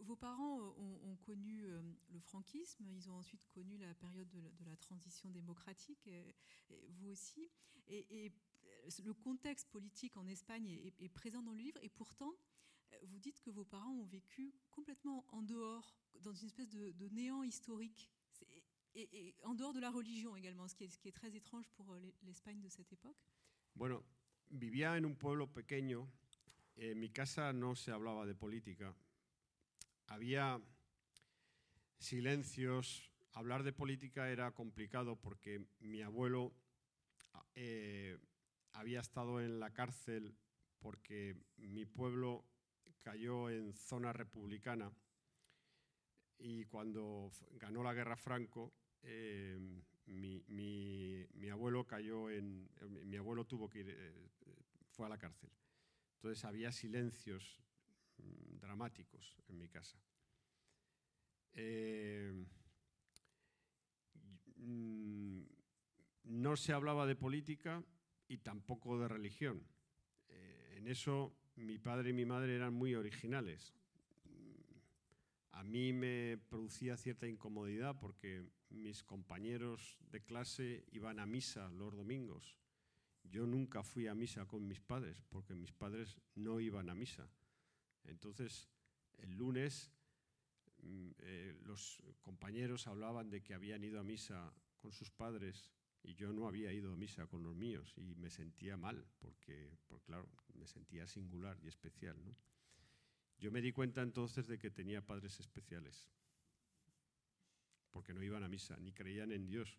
[0.00, 5.30] Vos parents ont, connu le franquisme, ils ont ensuite connu la période de, la transition
[5.30, 6.06] démocratique,
[6.68, 7.50] vous aussi.
[7.88, 8.30] Et,
[9.02, 12.34] le contexte politique en Espagne est, est, présent dans le livre, et pourtant,
[13.02, 17.08] vous dites que vos parents ont vécu complètement en dehors dans une espèce de, de
[17.08, 18.10] néant historique.
[18.94, 21.34] Et, et, en dehors de la religion également, ce qui est, ce qui est très
[21.36, 23.16] étrange pour euh, l'Espagne de cette époque.
[23.74, 24.02] Bueno,
[24.50, 26.08] vivía en un pueblo pequeño.
[26.76, 28.94] En mi casa no se hablaba de política.
[30.08, 30.60] Había
[31.98, 33.10] silencios.
[33.32, 36.52] Hablar de política era complicado porque mi abuelo
[37.54, 38.18] eh,
[38.72, 40.34] había estado en la cárcel
[40.80, 42.44] porque mi pueblo
[43.02, 44.92] cayó en zona republicana
[46.38, 48.72] y cuando ganó la guerra Franco,
[49.02, 52.68] em, mi, abuelo cayó en.
[53.04, 53.90] Mi abuelo tuvo que ir.
[53.90, 54.28] Eh,
[54.90, 55.50] fue a la cárcel.
[56.16, 57.60] Entonces había silencios
[58.18, 59.98] mm, dramáticos en mi casa.
[61.52, 62.46] Em,
[64.56, 65.42] mm,
[66.24, 67.84] no se hablaba de política
[68.28, 69.66] y tampoco de religión.
[70.28, 73.74] Eh, en eso mi padre y mi madre eran muy originales
[75.60, 81.94] a mí me producía cierta incomodidad porque mis compañeros de clase iban a misa los
[81.94, 82.58] domingos.
[83.24, 87.28] Yo nunca fui a misa con mis padres porque mis padres no iban a misa.
[88.04, 88.70] Entonces,
[89.18, 89.92] el lunes
[90.82, 95.70] mm, eh, los compañeros hablaban de que habían ido a misa con sus padres
[96.02, 99.76] y yo no había ido a misa con los míos y me sentía mal porque,
[99.86, 102.16] porque claro, me sentía singular y especial.
[102.24, 102.34] ¿no?
[103.38, 106.06] Yo me di cuenta entonces de que tenía padres especiales,
[107.90, 109.78] porque no iban a misa, ni creían en Dios,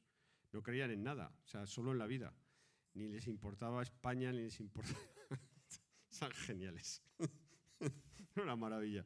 [0.51, 2.33] no creían en nada, o sea, solo en la vida.
[2.93, 4.99] Ni les importaba España, ni les importaba...
[6.09, 7.01] Son geniales.
[8.35, 9.05] Una maravilla.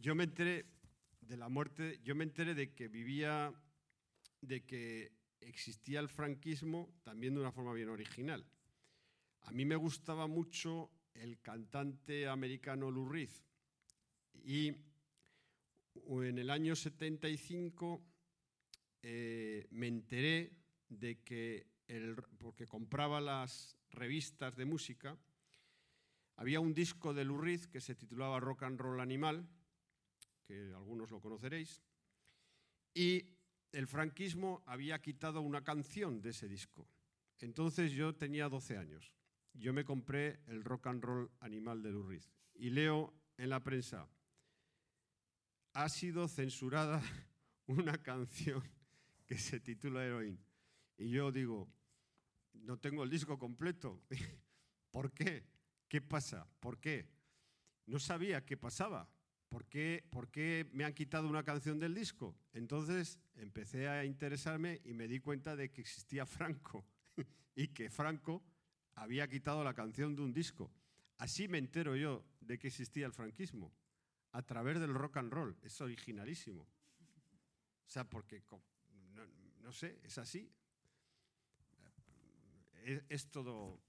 [0.00, 0.66] yo me enteré
[1.20, 3.54] de la muerte, yo me enteré de que vivía,
[4.40, 5.12] de que
[5.46, 8.44] existía el franquismo también de una forma bien original.
[9.42, 13.10] a mí me gustaba mucho el cantante americano Lou
[14.44, 14.74] y
[16.08, 18.02] en el año 75
[19.02, 20.52] eh, me enteré
[20.88, 25.16] de que, el, porque compraba las revistas de música,
[26.36, 27.40] había un disco de Lou
[27.70, 29.48] que se titulaba Rock and Roll Animal,
[30.44, 31.82] que algunos lo conoceréis,
[32.92, 33.35] y
[33.76, 36.88] el franquismo había quitado una canción de ese disco.
[37.40, 39.12] Entonces yo tenía 12 años.
[39.52, 42.22] Yo me compré el Rock and Roll Animal de Reed
[42.54, 44.08] y leo en la prensa,
[45.74, 47.02] ha sido censurada
[47.66, 48.62] una canción
[49.26, 50.42] que se titula Heroin.
[50.96, 51.68] Y yo digo,
[52.54, 54.00] no tengo el disco completo.
[54.90, 55.44] ¿Por qué?
[55.86, 56.48] ¿Qué pasa?
[56.60, 57.10] ¿Por qué?
[57.84, 59.06] No sabía qué pasaba.
[59.48, 62.36] ¿Por qué, ¿Por qué me han quitado una canción del disco?
[62.52, 66.84] Entonces empecé a interesarme y me di cuenta de que existía Franco
[67.54, 68.42] y que Franco
[68.94, 70.72] había quitado la canción de un disco.
[71.18, 73.72] Así me entero yo de que existía el franquismo,
[74.32, 75.56] a través del rock and roll.
[75.62, 76.62] Es originalísimo.
[76.62, 78.42] O sea, porque
[79.62, 80.50] no sé, es así.
[83.08, 83.80] Es, todo.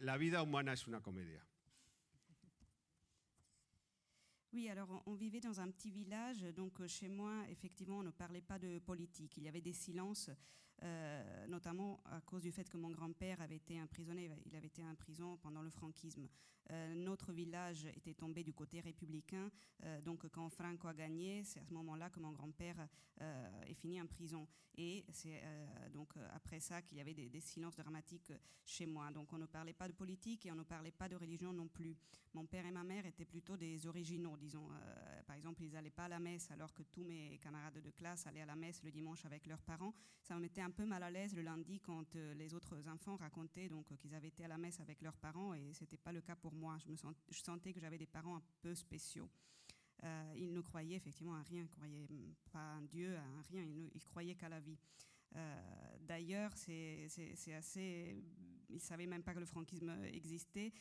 [0.00, 1.46] La, vida humana es una comédia.
[4.52, 8.10] Oui, alors on vivait dans un petit village, donc euh, chez moi, effectivement, on ne
[8.10, 9.38] parlait pas de politique.
[9.38, 10.28] Il y avait des silences,
[10.82, 14.84] euh, notamment à cause du fait que mon grand-père avait été emprisonné, il avait été
[14.84, 14.94] en
[15.38, 16.28] pendant le franquisme.
[16.70, 19.50] Euh, notre village était tombé du côté républicain.
[19.84, 22.88] Euh, donc quand Franco a gagné, c'est à ce moment-là que mon grand-père
[23.20, 24.46] euh, est fini en prison.
[24.74, 25.42] Et c'est
[25.92, 28.32] donc après ça qu'il y avait des, silences dramatiques
[28.64, 29.10] chez moi.
[29.10, 31.68] Donc on ne parlait pas de politique et on ne parlait pas de religion non
[31.68, 31.94] plus.
[32.32, 34.66] Mon père et ma mère étaient plutôt des originaux, disons.
[35.26, 38.26] par exemple, ils n'allaient pas à la messe alors que tous mes camarades de classe
[38.26, 39.92] allaient à la messe le dimanche avec leurs parents.
[40.22, 43.68] Ça me mettait un peu mal à l'aise le lundi quand les autres enfants racontaient
[43.68, 46.34] donc qu'ils avaient été à la messe avec leurs parents et c'était pas le cas
[46.34, 46.78] pour moi.
[46.78, 46.96] Je, me
[47.32, 49.28] sentais que j'avais des parents un peu spéciaux.
[50.04, 52.08] Euh, ils ne croyaient effectivement à rien, ils ne croyaient
[52.50, 54.78] pas en Dieu, à rien, ils, ne, croyaient qu'à la vie.
[55.36, 57.08] Euh, d'ailleurs, c'est
[57.56, 58.22] assez.
[58.68, 60.72] Ils ne savaient même pas que le franquisme existait.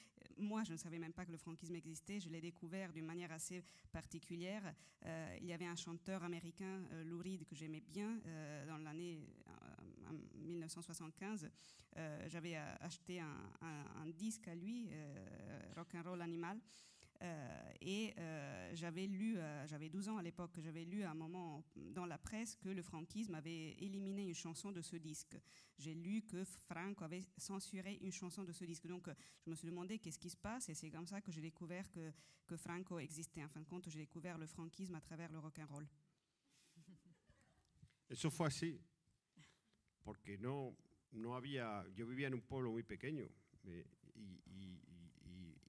[0.41, 2.19] Moi, je ne savais même pas que le franquisme existait.
[2.19, 4.73] Je l'ai découvert d'une manière assez particulière.
[5.05, 8.19] Euh, il y avait un chanteur américain, Lou Reed, que j'aimais bien
[8.67, 9.19] dans l'année
[10.35, 11.49] 1975.
[12.27, 14.89] J'avais acheté un, un, disque à lui,
[15.75, 16.59] Rock and Roll Animal.
[17.21, 21.15] Euh, et euh, j'avais lu, euh, j'avais 12 ans à l'époque, j'avais lu à un
[21.15, 25.37] moment dans la presse que le franquisme avait éliminé une chanson de ce disque.
[25.77, 28.87] J'ai lu que Franco avait censuré une chanson de ce disque.
[28.87, 29.07] Donc
[29.45, 31.89] je me suis demandé qu'est-ce qui se passe et c'est comme ça que j'ai découvert
[31.91, 32.11] que,
[32.47, 33.43] que Franco existait.
[33.43, 35.87] En fin de compte, j'ai découvert le franquisme à travers le rock and roll.
[38.09, 38.81] Eso fue así,
[40.03, 40.75] porque no,
[41.11, 43.23] no había, yo vivía en un pueblo muy pequeño
[43.63, 43.69] y,
[44.15, 44.81] y, y,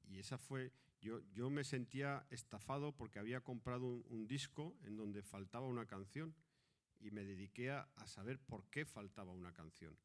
[0.09, 0.73] y esa fue,
[1.03, 6.35] yo, me sentía estafado porque había comprado un, disco en donde faltaba una canción
[7.01, 9.97] y me dediqué a, saber por qué faltaba una canción.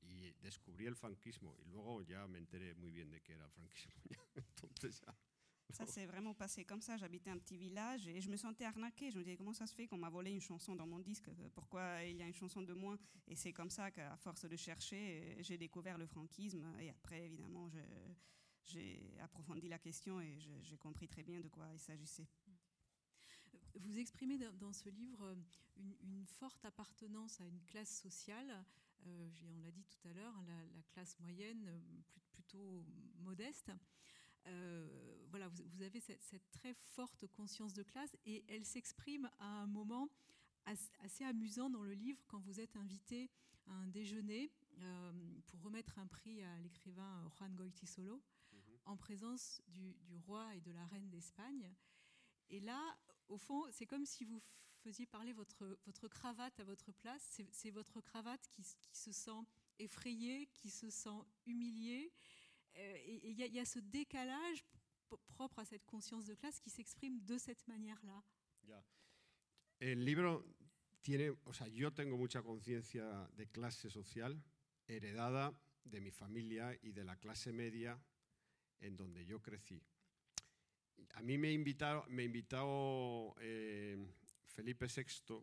[0.00, 3.50] Y descubrí el franquismo y luego ya me enteré muy bien de qué era el
[3.50, 4.02] franquismo.
[4.34, 5.16] Entonces ya,
[5.70, 6.96] Ça s'est vraiment passé comme ça.
[6.96, 9.10] J'habitais un petit village et je me sentais arnaquée.
[9.10, 11.28] Je me disais comment ça se fait qu'on m'a volé une chanson dans mon disque?
[11.54, 14.56] Pourquoi il y a une chanson de moins Et c'est comme ça qu'à force de
[14.56, 16.64] chercher, j'ai découvert le franquisme.
[16.78, 17.80] Et après, évidemment, je,
[18.64, 22.26] j'ai approfondi la question et j'ai compris très bien de quoi il s'agissait.
[23.76, 25.34] Vous exprimez dans ce livre euh,
[26.02, 28.64] une, forte appartenance à une classe sociale,
[29.06, 31.80] euh, on l'a dit tout à l'heure, la, classe moyenne, euh,
[32.32, 32.84] plutôt
[33.18, 33.72] modeste.
[35.30, 40.08] voilà, vous, avez cette, très forte conscience de classe et elle s'exprime à un moment
[40.66, 43.30] assez, amusant dans le livre quand vous êtes invité
[43.66, 44.50] à un déjeuner
[45.46, 48.22] pour remettre un prix à l'écrivain Juan Goitisolo
[48.86, 51.74] en présence du, roi et de la reine d'Espagne.
[52.50, 52.96] Et là,
[53.28, 54.42] au fond, c'est comme si vous
[54.82, 57.40] faisiez parler votre, votre cravate à votre place.
[57.50, 59.42] C'est votre cravate qui, se sent
[59.78, 62.12] effrayée, qui se sent humiliée.
[62.76, 64.64] Euh, et il y, a ce décalage
[65.28, 68.22] propre à cette conscience de classe qui s'exprime de cette manière-là.
[69.80, 70.44] El libro
[71.02, 74.42] tiene, o sea, yo tengo mucha conciencia de clase social
[74.86, 75.52] heredada
[75.84, 78.00] de mi familia y de la clase media
[78.80, 79.82] en donde yo crecí.
[81.14, 83.96] A mí me invitó, me invitó eh,
[84.46, 85.34] Felipe VI,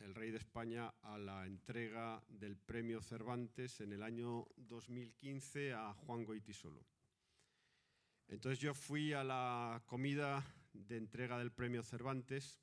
[0.00, 5.94] el rey de España, a la entrega del premio Cervantes en el año 2015 a
[5.94, 6.84] Juan Goitisolo.
[8.28, 12.60] Entonces yo fui a la comida de entrega del premio Cervantes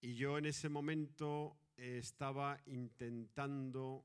[0.00, 4.04] y yo en ese momento estaba intentando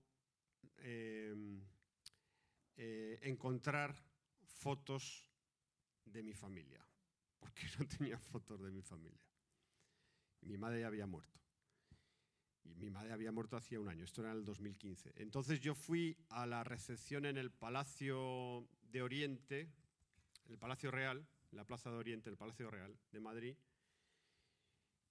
[0.78, 1.36] eh,
[2.78, 3.96] eh, encontrar
[4.60, 5.26] fotos
[6.06, 6.86] de mi familia,
[7.40, 9.22] porque no tenía fotos de mi familia.
[10.42, 11.40] Mi madre había muerto.
[12.64, 15.14] Y mi madre había muerto hacía un año, esto era en el 2015.
[15.16, 19.70] Entonces yo fui a la recepción en el Palacio de Oriente,
[20.50, 23.56] el Palacio Real, la Plaza de Oriente, el Palacio Real de Madrid,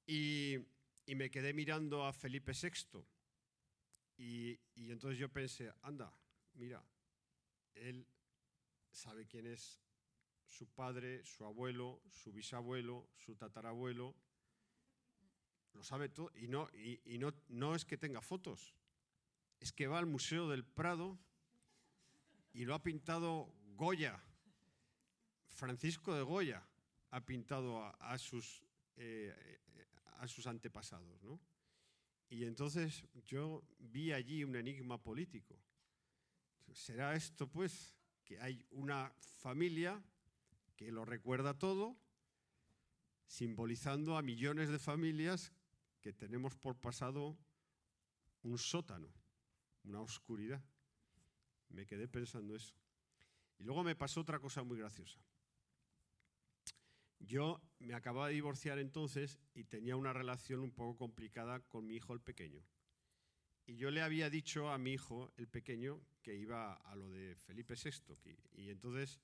[0.07, 0.59] y,
[1.07, 3.03] me quedé mirando a Felipe VI.
[4.19, 6.13] Y, y entonces yo pensé, anda,
[6.55, 6.85] mira,
[7.75, 8.07] él
[8.99, 9.81] sabe quién es
[10.45, 14.15] su padre, su abuelo, su bisabuelo, su tatarabuelo,
[15.75, 16.33] lo sabe todo.
[16.35, 18.75] Y, no, y, no, no es que tenga fotos,
[19.61, 21.19] es que va al Museo del Prado
[22.53, 24.21] y lo ha pintado Goya.
[25.47, 26.67] Francisco de Goya
[27.11, 28.65] ha pintado a, sus,
[28.97, 29.61] eh,
[30.17, 31.23] a sus antepasados.
[31.23, 31.41] ¿no?
[32.29, 35.59] Y entonces yo vi allí un enigma político.
[36.73, 37.98] ¿Será esto, pues,
[38.29, 39.11] que hay una
[39.41, 40.03] familia
[40.77, 41.97] que lo recuerda todo,
[43.27, 45.51] simbolizando a millones de familias
[46.03, 47.39] que tenemos por pasado
[48.43, 49.09] un sótano,
[49.85, 50.63] una oscuridad.
[51.71, 52.75] Me quedé pensando eso.
[53.59, 55.19] Y luego me pasó otra cosa muy graciosa.
[57.21, 61.97] Yo me acababa de divorciar entonces y tenía una relación un poco complicada con mi
[61.97, 62.63] hijo el pequeño.
[63.65, 67.35] Y yo le había dicho a mi hijo el pequeño que iba a lo de
[67.37, 68.37] Felipe VI.
[68.53, 69.19] Y entonces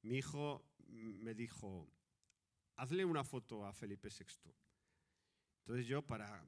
[0.00, 1.86] mi hijo me dijo,
[2.76, 4.50] hazle una foto a Felipe VI.
[5.58, 6.42] Entonces yo, para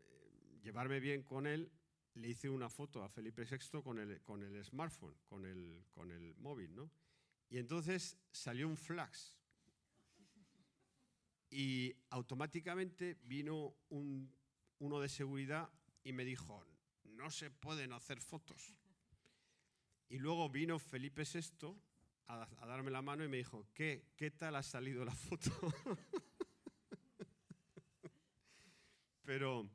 [0.00, 1.72] eh, llevarme bien con él,
[2.12, 6.74] le hice una foto a Felipe VI con el, smartphone, con el, con el móvil,
[6.74, 6.90] ¿no?
[7.48, 9.32] Y entonces salió un flash.
[11.48, 14.30] Y automáticamente vino un,
[14.80, 15.70] uno de seguridad
[16.04, 16.66] y me dijo,
[17.04, 18.77] no se pueden hacer fotos.
[20.10, 21.74] Y luego vino Felipe VI
[22.28, 24.06] a, darme la mano y me dijo, ¿qué?
[24.16, 25.50] ¿Qué tal ha salido la foto?
[29.24, 29.68] pero,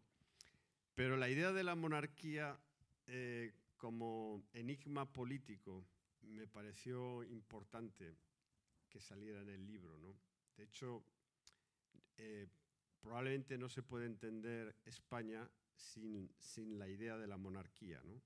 [0.95, 2.59] pero la idea de la monarquía
[3.07, 5.85] eh, como enigma político
[6.21, 8.15] me pareció importante
[8.89, 9.97] que saliera en el libro.
[9.97, 10.15] ¿no?
[10.55, 11.03] De hecho,
[12.17, 12.47] eh,
[12.99, 18.01] probablemente no se puede entender España sin, sin, la idea de la monarquía.
[18.03, 18.21] ¿no?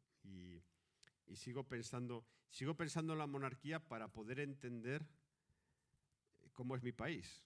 [1.27, 5.05] Y sigo pensando, sigo pensando en la monarquía para poder entender
[6.53, 7.43] cómo es mi país.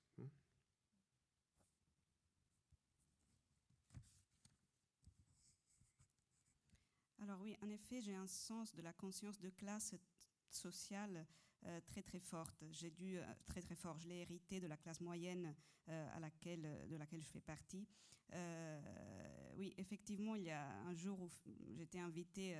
[7.21, 9.95] Alors oui, en effet, j'ai un sens de la conscience de classe
[10.49, 11.27] sociale
[11.85, 12.63] très très forte.
[12.71, 13.97] J'ai dû euh, très très fort.
[13.99, 15.53] Je l'ai hérité de la classe moyenne
[15.89, 17.87] euh, à laquelle, de laquelle je fais partie.
[19.57, 21.29] oui, effectivement, il y a un jour où
[21.75, 22.55] j'étais invitée,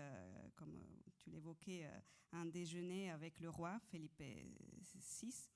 [0.55, 0.83] comme
[1.17, 1.85] tu l'évoquais,
[2.31, 5.49] à un déjeuner avec le roi Felipe VI.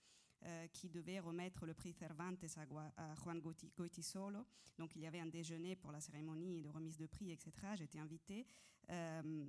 [0.71, 2.45] qui devait remettre le prix Cervantes
[2.97, 3.41] à, Juan
[3.75, 4.45] Goitisolo.
[4.77, 7.51] Donc il y avait un déjeuner pour la cérémonie de remise de prix, etc.
[7.75, 8.47] J'étais invitée.
[8.89, 9.45] Euh,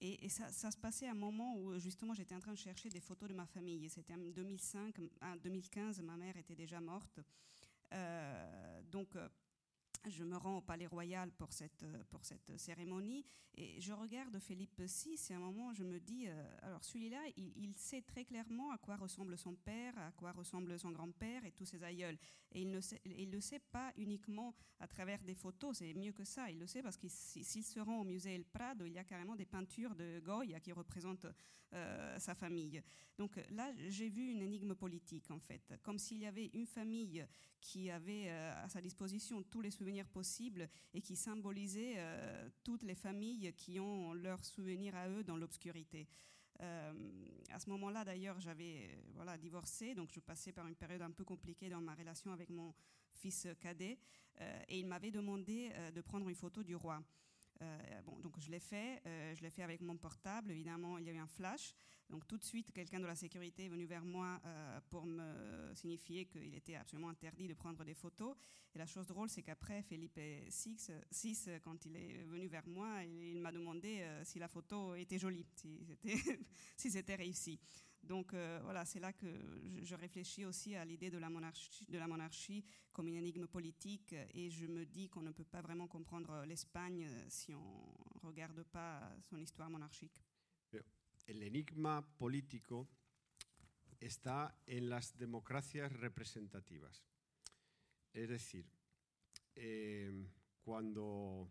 [0.00, 3.00] et, ça, se passait à un moment où justement j'étais en train de chercher des
[3.00, 3.88] photos de ma famille.
[3.90, 7.20] C'était en 2005, en 2015, ma mère était déjà morte.
[7.92, 9.28] Euh, donc euh,
[10.08, 13.24] je me rends au Palais Royal pour cette, pour cette cérémonie
[13.56, 17.20] et je regarde Philippe VI et à un moment je me dis, euh, alors celui-là,
[17.36, 21.52] il, sait très clairement à quoi ressemble son père, à quoi ressemble son grand-père et
[21.52, 22.18] tous ses aïeuls.
[22.52, 26.24] Et il ne il le sait pas uniquement à travers des photos, c'est mieux que
[26.24, 28.98] ça, il le sait parce que s'il se rend au musée El Prado, il y
[28.98, 31.26] a carrément des peintures de Goya qui représentent
[31.72, 32.82] euh, sa famille.
[33.16, 37.26] Donc là, j'ai vu une énigme politique en fait, comme s'il y avait une famille
[37.60, 42.82] qui avait euh, à sa disposition tous les souvenirs possibles et qui symbolisait euh, toutes
[42.82, 46.08] les familles qui ont leurs souvenirs à eux dans l'obscurité.
[46.60, 51.24] à ce moment-là, d'ailleurs, j'avais voilà, divorcé, donc je passais par une période un peu
[51.24, 52.74] compliquée dans ma relation avec mon
[53.12, 53.98] fils cadet,
[54.68, 57.02] et il m'avait demandé de prendre une photo du roi.
[57.62, 60.50] Euh, bon, donc je l'ai fait, euh, je l'ai fait avec mon portable.
[60.50, 61.74] Évidemment, il y avait un flash.
[62.10, 65.72] Donc tout de suite, quelqu'un de la sécurité est venu vers moi euh, pour me
[65.74, 68.34] signifier qu'il était absolument interdit de prendre des photos.
[68.74, 73.40] Et la chose drôle, c'est qu'après, Philippe VI, quand il est venu vers moi, il,
[73.40, 75.46] m'a demandé si la photo était jolie,
[76.76, 77.58] si c'était réussi.
[78.02, 79.26] Donc euh, voilà, c'est là que
[79.82, 84.14] je, réfléchis aussi à l'idée de, la monarchie, de la monarchie comme une énigme politique
[84.34, 87.58] et je me dis qu'on ne peut pas vraiment comprendre l'Espagne si on
[88.22, 90.22] ne regarde pas son histoire monarchique.
[91.30, 92.88] El enigma político
[94.00, 97.04] está en las democracias representativas.
[98.12, 98.66] Es decir,
[99.54, 100.26] eh,
[100.60, 101.48] cuando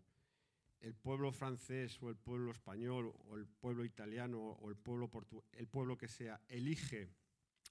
[0.80, 5.10] el pueblo francés o el pueblo español o el pueblo italiano o el pueblo,
[5.52, 7.08] el pueblo que sea elige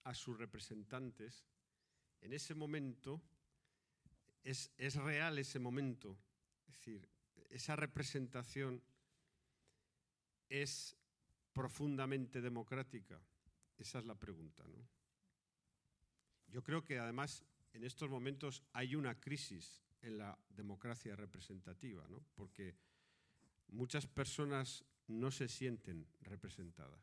[0.05, 1.45] a sus representantes,
[2.21, 3.21] en ese momento
[4.43, 6.17] es, es real ese momento.
[6.65, 7.07] Es decir,
[7.51, 8.81] esa representación
[10.49, 10.98] es
[11.59, 13.19] profundamente democrática.
[13.77, 14.63] Esa es la pregunta.
[14.65, 14.87] ¿no?
[16.47, 17.43] Yo creo que además
[17.73, 22.23] en estos momentos hay una crisis en la democracia representativa, ¿no?
[22.33, 22.77] porque
[23.67, 27.01] muchas personas no se sienten representadas.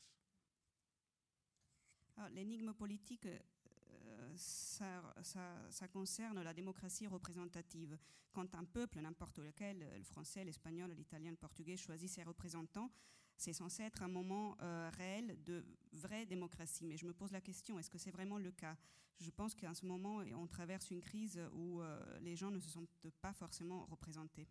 [2.30, 7.98] L'énigme politique, euh, ça, ça, ça, concerne la démocratie représentative.
[8.32, 12.90] Quand un peuple, n'importe lequel, le français, l'espagnol, l'italien, le portugais, choisit ses représentants,
[13.36, 16.86] c'est censé être un moment euh, réel de vraie démocratie.
[16.86, 18.76] Mais je me pose la question, est-ce que c'est vraiment le cas?
[19.18, 22.68] Je pense qu'à ce moment, on traverse une crise où euh, les gens ne se
[22.68, 24.46] sentent pas forcément représentés.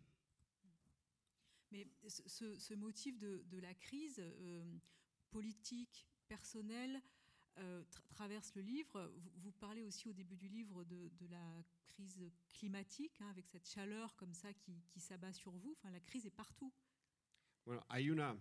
[1.70, 4.78] Mais ce, ce motif de, de, la crise euh,
[5.30, 7.00] politique, personnelle,
[7.58, 9.12] euh, tra traverse le livre.
[9.16, 13.48] Vous, vous, parlez aussi au début du livre de, de la crise climatique, hein, avec
[13.48, 15.74] cette chaleur comme ça qui, qui s'abat sur vous.
[15.78, 16.72] Enfin, la crise est partout.
[17.64, 18.36] Bueno, hay una.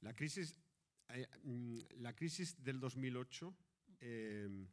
[0.00, 0.56] La crisis,
[1.98, 3.54] la crisis del 2008
[4.00, 4.66] eh,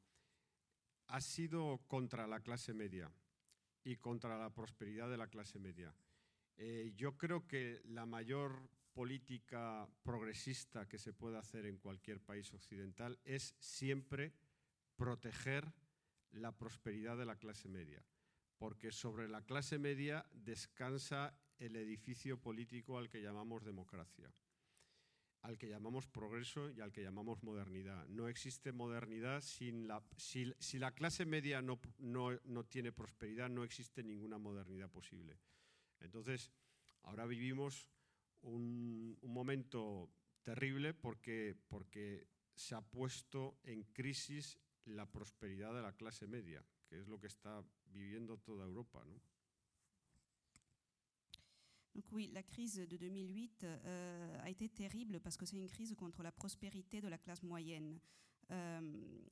[1.08, 3.12] ha sido contra la clase media
[3.84, 5.94] y contra la prosperidad de la clase media.
[6.58, 12.52] Eh, yo creo que la mayor política progresista que se puede hacer en cualquier país
[12.54, 14.34] occidental es siempre
[14.96, 15.72] proteger
[16.32, 18.04] la prosperidad de la clase media,
[18.58, 24.34] porque sobre la clase media descansa el edificio político al que llamamos democracia,
[25.42, 28.08] al que llamamos progreso y al que llamamos modernidad.
[28.08, 30.04] No existe modernidad sin la...
[30.18, 35.38] Si, si la clase media no, no, no tiene prosperidad, no existe ninguna modernidad posible.
[36.00, 36.52] Entonces,
[37.04, 37.88] ahora vivimos
[38.42, 40.10] un, un momento
[40.44, 47.00] terrible porque, porque se ha puesto en crisis la prosperidad de la clase media, que
[47.00, 49.04] es lo que está viviendo toda Europa.
[49.06, 49.22] ¿no?
[51.98, 55.96] Donc oui, la crise de 2008 euh, a été terrible parce que c'est une crise
[55.96, 57.98] contre la prospérité de la classe moyenne.
[58.52, 58.80] Euh,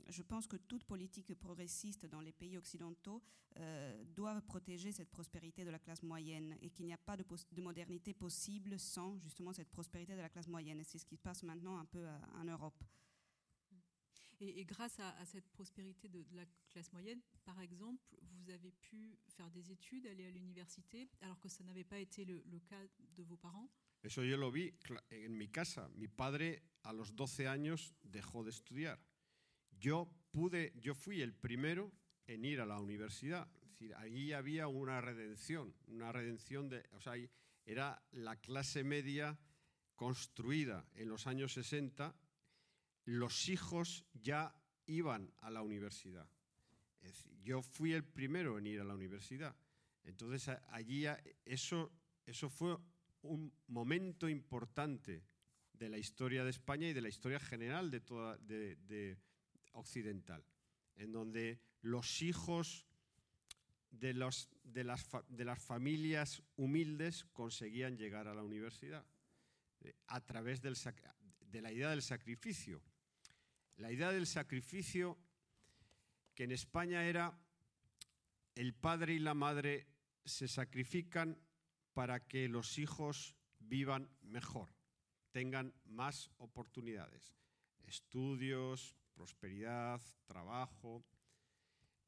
[0.09, 3.21] je pense que toute politique progressiste dans les pays occidentaux
[3.59, 7.23] euh, doit protéger cette prospérité de la classe moyenne et qu'il n'y a pas de,
[7.51, 10.81] de, modernité possible sans justement cette prospérité de la classe moyenne.
[10.83, 12.03] C'est ce qui se passe maintenant un peu
[12.33, 12.83] en Europe.
[14.41, 18.49] Et, et grâce à, à, cette prospérité de, de, la classe moyenne, par exemple, vous
[18.49, 22.43] avez pu faire des études, aller à l'université, alors que ça n'avait pas été le,
[22.51, 22.81] le, cas
[23.15, 23.69] de vos parents
[24.03, 24.71] Eso yo lo vi
[25.09, 25.89] en mi casa.
[25.95, 28.99] Mi padre a los 12 años dejó de estudiar.
[29.79, 31.91] Yo pude, yo fui el primero
[32.27, 33.49] en ir a la universidad.
[33.63, 37.13] Es decir, allí había una redención, una redención de, o sea,
[37.65, 39.39] era la clase media
[39.95, 42.15] construida en los años 60.
[43.05, 46.27] Los hijos ya iban a la universidad.
[47.43, 49.55] Yo fui el primero en ir a la universidad.
[50.03, 51.05] Entonces allí
[51.45, 51.91] eso,
[52.25, 52.77] eso fue
[53.21, 55.23] un momento importante
[55.73, 59.17] de la historia de España y de la historia general de toda de, de
[59.73, 60.43] occidental,
[60.95, 62.85] en donde los hijos
[63.91, 69.05] de, los, de, las, de las familias humildes conseguían llegar a la universidad
[70.07, 70.75] a través del,
[71.51, 72.81] de la idea del sacrificio.
[73.77, 75.17] La idea del sacrificio
[76.33, 77.37] que en España era
[78.55, 79.87] el padre y la madre
[80.23, 81.37] se sacrifican
[81.93, 84.69] para que los hijos vivan mejor,
[85.31, 87.35] tengan más oportunidades,
[87.83, 91.03] estudios, prosperidad, trabajo.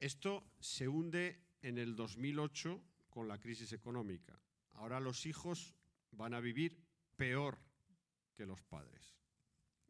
[0.00, 4.40] Esto se hunde en el 2008 con la crisis económica.
[4.72, 5.74] Ahora los hijos
[6.12, 6.82] van a vivir
[7.16, 7.58] peor
[8.34, 9.17] que los padres.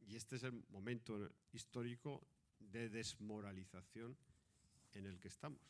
[0.08, 2.26] Y este es el momento histórico
[2.58, 4.16] de desmoralización
[4.94, 5.60] en el que estamos.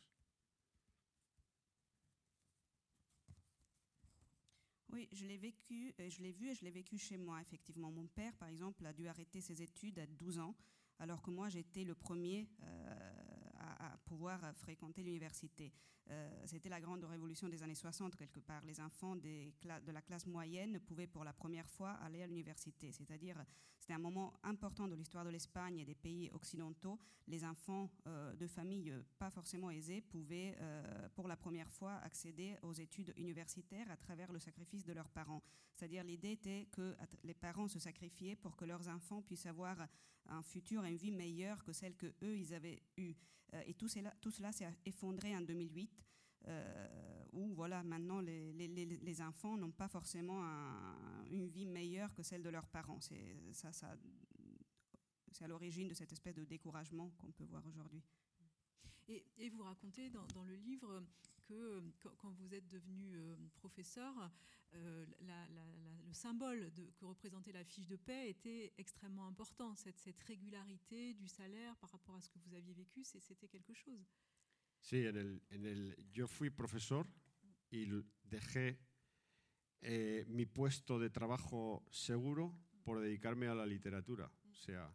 [4.91, 7.91] Oui, je l'ai vécu, euh, je l'ai vu et je l'ai vécu chez moi, effectivement.
[7.91, 10.55] Mon père, par exemple, a dû arrêter ses études à 12 ans,
[10.97, 13.38] alors que moi, j'étais le premier euh,
[14.05, 15.73] pouvoir fréquenter l'université.
[16.11, 18.63] Euh, C'était la grande révolution des années 60, quelque part.
[18.65, 22.91] Les enfants de la classe moyenne pouvaient pour la première fois aller à l'université.
[22.91, 23.43] C'est-à-dire,
[23.79, 26.99] c'était un moment important de l'histoire de l'Espagne et des pays occidentaux.
[27.27, 32.57] Les enfants euh, de familles pas forcément aisées pouvaient, euh, pour la première fois, accéder
[32.63, 35.43] aux études universitaires à travers le sacrifice de leurs parents.
[35.75, 39.77] C'est-à-dire, l'idée était que les parents se sacrifiaient pour que leurs enfants puissent avoir
[40.29, 43.15] un futur une vie meilleure que celle que eux ils avaient eue.
[43.53, 45.91] Euh, et tout cela, tout cela s'est effondré en 2008.
[46.47, 52.13] Euh, où voilà, maintenant les, les, les enfants n'ont pas forcément un, une vie meilleure
[52.13, 53.01] que celle de leurs parents.
[53.01, 53.93] C'est ça, ça
[55.41, 58.03] à l'origine de cette espèce de découragement qu'on peut voir aujourd'hui.
[59.07, 61.01] Et, et, vous racontez dans, dans, le livre
[61.49, 61.81] que
[62.17, 64.13] quand vous êtes devenu euh, professeur,
[64.73, 65.05] euh,
[66.07, 69.75] le symbole que représentait la fiche de paix était extrêmement important.
[69.75, 73.73] Cette, cette, régularité du salaire par rapport à ce que vous aviez vécu, c'était quelque
[73.73, 74.05] chose.
[74.81, 77.05] Sí, en el, en el, yo fui profesor
[77.71, 77.85] y
[78.23, 78.79] dejé
[79.81, 84.31] eh, mi puesto de trabajo seguro por dedicarme a la literatura.
[84.49, 84.93] O sea,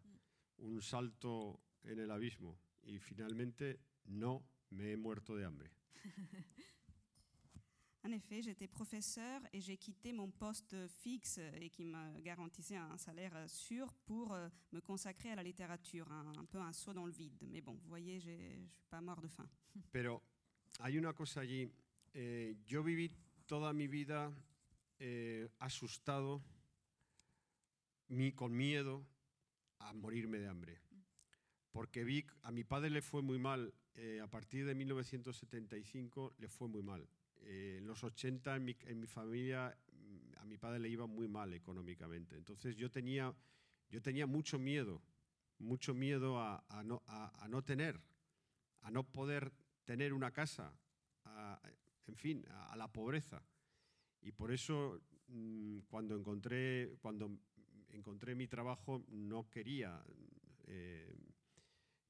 [0.59, 5.71] un salto en el abismo y finalmente no me he muerto de hambre.
[8.05, 12.99] En effet, j'étais professeur et j'ai quitté mon poste fixe et qui me garantissait un
[12.99, 17.13] salaire sûr pour euh, me consacrer à la littérature, un, peu un saut dans le
[17.13, 17.43] vide.
[17.49, 19.49] Mais bon, vous voyez, je ne suis pas mort de faim.
[19.91, 20.23] Pero
[20.81, 21.73] hay una cosa allí.
[22.13, 23.11] Eh, yo viví
[23.47, 24.31] toda mi vida
[24.99, 26.43] eh, asustado,
[28.09, 29.03] mi, con miedo
[29.79, 30.84] a morirme de hambre.
[31.75, 36.49] Porque vi, a mi padre le fue muy mal, eh, a partir de 1975 le
[36.49, 37.09] fue muy mal.
[37.41, 41.09] Eh, en los 80 en mi, en mi, familia mm, a mi padre le iba
[41.09, 42.37] muy mal económicamente.
[42.37, 43.35] Entonces yo tenía,
[43.91, 45.03] yo tenía mucho miedo,
[45.59, 48.01] mucho miedo a, a, no, a, a no, tener,
[48.83, 49.53] a no poder
[49.85, 50.73] tener una casa,
[52.07, 53.43] en fin, a, la pobreza.
[54.23, 57.37] Y por eso mmm, cuando, encontré, cuando
[57.89, 60.01] encontré mi trabajo no quería
[60.69, 61.13] eh,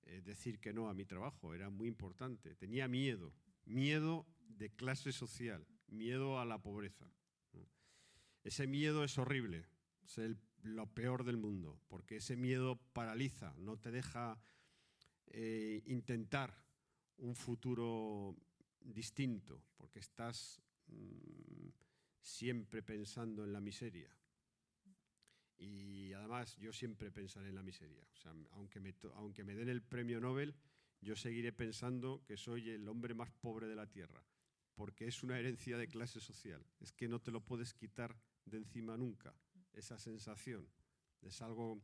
[0.06, 2.54] eh, decir que no a mi trabajo, era muy importante.
[2.54, 3.32] Tenía miedo,
[3.64, 7.10] miedo de clase social, miedo a la pobreza.
[8.42, 9.64] Ese miedo es horrible,
[10.02, 14.38] es lo peor del mundo, porque ese miedo paraliza, no te deja
[15.28, 16.54] eh, intentar
[17.16, 18.36] un futuro
[18.80, 21.68] distinto, porque estás mmm,
[22.20, 24.14] siempre pensando en la miseria.
[25.64, 28.04] Y además yo siempre pensaré en la miseria.
[28.12, 30.54] O sea, aunque me, aunque me den el premio Nobel,
[31.00, 34.22] yo seguiré pensando que soy el hombre más pobre de la Tierra,
[34.74, 36.64] porque es una herencia de clase social.
[36.80, 39.34] Es que no te lo puedes quitar de encima nunca,
[39.72, 40.68] esa sensación.
[41.22, 41.82] Es algo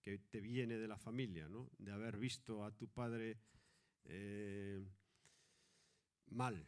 [0.00, 1.70] que te viene de la familia, ¿no?
[1.78, 3.38] de haber visto a tu padre
[4.04, 4.84] eh,
[6.26, 6.66] mal,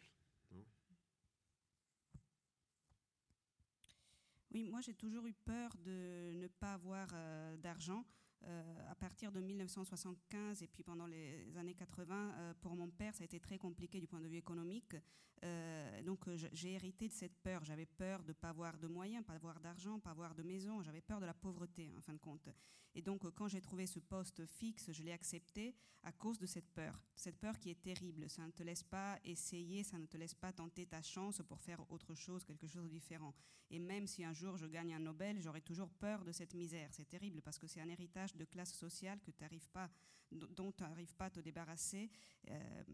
[4.55, 8.05] Oui, moi j'ai toujours eu peur de ne pas avoir euh, d'argent.
[8.47, 13.15] Euh, à partir de 1975 et puis pendant les années 80, euh, pour mon père,
[13.15, 14.97] ça a été très compliqué du point de vue économique.
[15.45, 17.65] Euh, donc j'ai hérité de cette peur.
[17.65, 20.83] J'avais peur de ne pas avoir de moyens, pas avoir d'argent, pas avoir de maison.
[20.83, 22.49] J'avais peur de la pauvreté, en fin de compte.
[22.95, 26.71] Et donc quand j'ai trouvé ce poste fixe, je l'ai accepté à cause de cette
[26.73, 27.03] peur.
[27.17, 28.29] Cette peur qui est terrible.
[28.29, 31.61] Ça ne te laisse pas essayer, ça ne te laisse pas tenter ta chance pour
[31.61, 33.35] faire autre chose, quelque chose de différent.
[33.71, 36.91] Et même si un jour je gagne un Nobel, j'aurai toujours peur de cette misère.
[36.93, 39.31] C'est terrible parce que c'est un héritage de classe sociale que
[39.73, 39.91] pas,
[40.31, 42.11] dont tu n'arrives pas à te débarrasser.
[42.49, 42.85] Euh,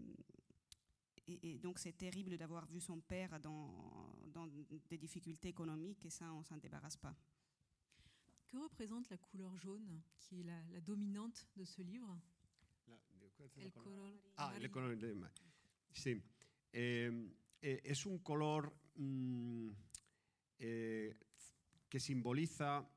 [1.26, 4.46] et, et, donc c'est terrible d'avoir vu son père dans, dans,
[4.88, 7.14] des difficultés économiques et ça, on s'en débarrasse pas.
[8.46, 12.18] Que représente la couleur jaune, qui est la, la dominante de ce livre?
[12.88, 12.94] La,
[13.62, 15.14] el color, Ah, el color de,
[15.92, 16.20] Sí.
[16.72, 17.10] Eh,
[17.62, 19.70] eh, es un color mmm,
[20.58, 21.16] eh,
[21.88, 22.88] que simboliza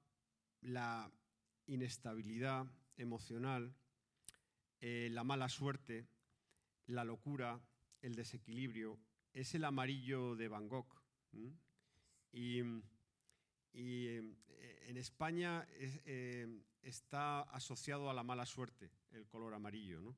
[0.61, 1.11] la
[1.67, 2.65] inestabilidad
[2.97, 3.73] emocional,
[4.81, 6.07] eh, la mala suerte,
[6.87, 7.59] la locura,
[8.01, 8.99] el desequilibrio.
[9.33, 11.01] Es el amarillo de Van Gogh.
[12.31, 12.61] Y,
[13.73, 14.35] y eh,
[14.87, 20.01] en España es, eh, está asociado a la mala suerte el color amarillo.
[20.01, 20.15] ¿no?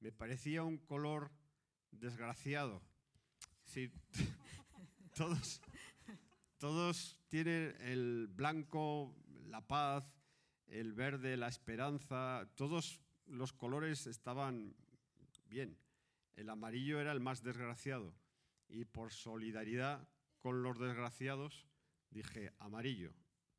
[0.00, 1.30] Me parecía un color
[1.90, 2.82] desgraciado.
[5.14, 5.60] Todos,
[6.58, 9.14] todos tienen el blanco,
[9.46, 10.04] la paz,
[10.70, 14.74] el verde, la esperanza, todos los colores estaban
[15.46, 15.76] bien.
[16.36, 18.14] El amarillo era el más desgraciado
[18.68, 20.08] y por solidaridad
[20.38, 21.66] con los desgraciados
[22.10, 23.12] dije amarillo,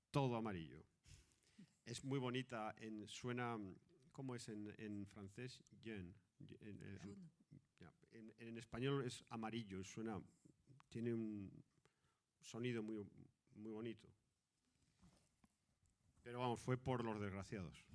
[0.09, 0.83] todo amarillo.
[1.85, 3.57] Es muy bonita, en, suena,
[4.11, 5.61] ¿cómo es en, en francés?
[5.83, 6.15] En,
[8.39, 10.21] en, español es amarillo, suena,
[10.89, 11.51] tiene un
[12.41, 13.05] sonido muy,
[13.55, 14.09] muy bonito.
[16.23, 17.85] Pero vamos, fue por los desgraciados.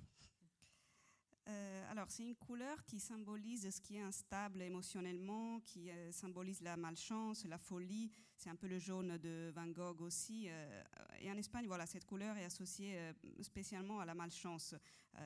[1.47, 6.61] Euh, alors, c'est une couleur qui symbolise ce qui est instable émotionnellement, qui euh, symbolise
[6.61, 8.11] la malchance, la folie.
[8.35, 10.47] C'est un peu le jaune de Van Gogh aussi.
[10.49, 10.83] Euh,
[11.21, 14.75] et en Espagne, voilà, cette couleur est associée euh, spécialement à la malchance.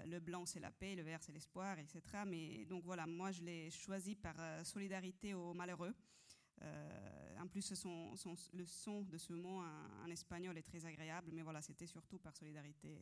[0.05, 2.01] Le blanc, c'est la paix, le vert, c'est l'espoir, etc.
[2.25, 5.93] Mais donc voilà, moi, je l'ai choisi par solidarité aux malheureux.
[6.61, 10.85] Euh, en plus, son, son, le son de ce mot en, en, espagnol est très
[10.85, 12.99] agréable, mais voilà, c'était surtout par solidarité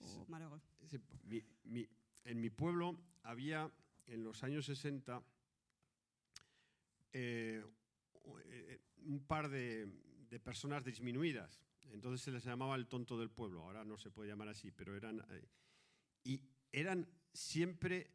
[0.00, 0.60] aux malheureux.
[1.24, 1.88] Mi, mi,
[2.24, 3.70] en mi pueblo había
[4.06, 5.22] en los años 60
[7.12, 7.62] eh,
[9.06, 9.88] un par de,
[10.28, 11.60] de, personas disminuidas.
[11.92, 13.62] Entonces se les llamaba el tonto del pueblo.
[13.62, 15.24] Ahora no se puede llamar así, pero eran.
[15.30, 15.48] Eh,
[16.24, 16.40] y
[16.70, 18.10] eran siempre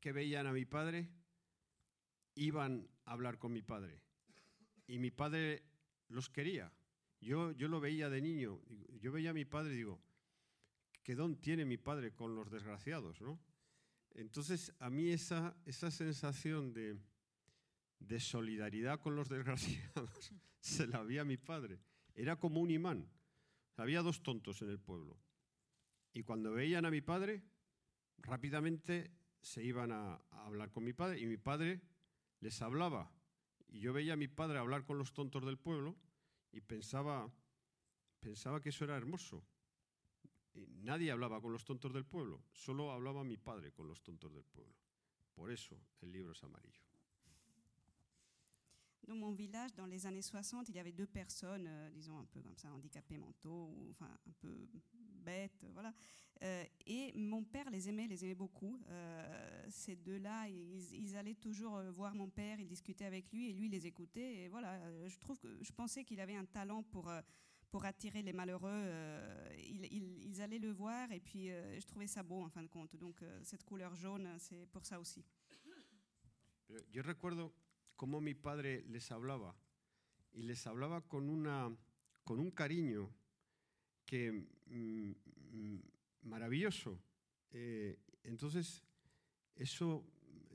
[0.00, 1.08] que veían a mi padre,
[2.34, 4.02] iban a hablar con mi padre.
[4.86, 5.62] Y mi padre
[6.08, 6.72] los quería.
[7.20, 8.60] Yo, yo lo veía de niño.
[9.00, 10.00] Yo veía a mi padre y digo,
[11.02, 13.20] ¿qué don tiene mi padre con los desgraciados?
[13.20, 13.40] ¿no?
[14.10, 16.98] Entonces, a mí esa, esa sensación de,
[18.00, 21.80] de solidaridad con los desgraciados se la vi a mi padre.
[22.14, 23.08] Era como un imán.
[23.76, 25.18] Había dos tontos en el pueblo.
[26.12, 27.42] Y cuando veían a mi padre,
[28.18, 29.10] rápidamente
[29.40, 31.80] se iban a, a, hablar con mi padre y mi padre
[32.42, 33.10] les hablaba.
[33.68, 35.96] Y yo veía a mi padre hablar con los tontos del pueblo
[36.50, 37.32] y pensaba,
[38.20, 39.46] pensaba que eso era hermoso.
[40.52, 44.34] Y nadie hablaba con los tontos del pueblo, solo hablaba mi padre con los tontos
[44.34, 44.74] del pueblo.
[45.32, 46.81] Por eso el libro es amarillo.
[49.06, 52.24] Dans mon village, dans les années 60, il y avait deux personnes, euh, disons un
[52.24, 54.68] peu comme ça, handicapées mentaux, enfin un peu
[55.24, 55.92] bêtes, voilà.
[56.42, 58.80] Euh, et mon père les aimait, les aimait beaucoup.
[58.88, 63.68] Euh, ces deux-là, ils, allaient toujours voir mon père, ils discutaient avec lui, et lui
[63.68, 64.44] les écoutait.
[64.44, 67.10] Et voilà, je trouve je pensais qu'il avait un talent pour
[67.70, 68.84] pour attirer les malheureux.
[69.58, 72.96] Ils, allaient le voir, et puis je trouvais ça beau en fin de compte.
[72.96, 75.24] Donc cette couleur jaune, c'est pour ça aussi.
[76.90, 77.52] Je recuerdo
[77.96, 79.54] cómo mi padre les hablaba.
[80.32, 81.74] Y les hablaba con, una,
[82.24, 83.10] con un cariño
[84.06, 84.32] que
[84.66, 85.76] mm,
[86.22, 86.98] maravilloso.
[87.50, 88.82] Eh, entonces,
[89.56, 90.04] eso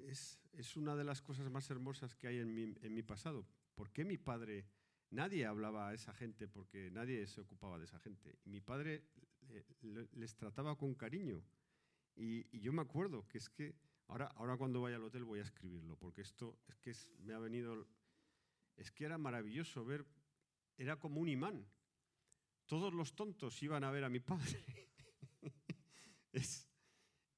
[0.08, 3.46] es, es, una de las cosas más hermosas que hay en mi, en mi pasado.
[3.76, 4.66] ¿Por qué mi padre,
[5.12, 8.40] nadie hablaba a esa gente porque nadie se ocupaba de esa gente?
[8.46, 9.04] Y mi padre
[10.14, 11.44] les trataba con cariño.
[12.16, 13.76] Y yo me acuerdo que es que
[14.08, 17.34] Ahora, ahora cuando vaya al hotel voy a escribirlo, porque esto es que es, me
[17.34, 17.88] ha venido...
[18.76, 20.06] Es que era maravilloso ver,
[20.78, 21.68] era como un imán.
[22.68, 24.64] Todos los tontos iban a ver a mi padre.
[26.32, 26.68] es,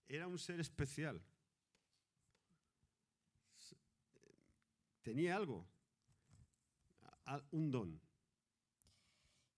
[0.07, 1.23] era un ser especial.
[5.01, 5.65] Tenía algo,
[7.51, 8.01] un don.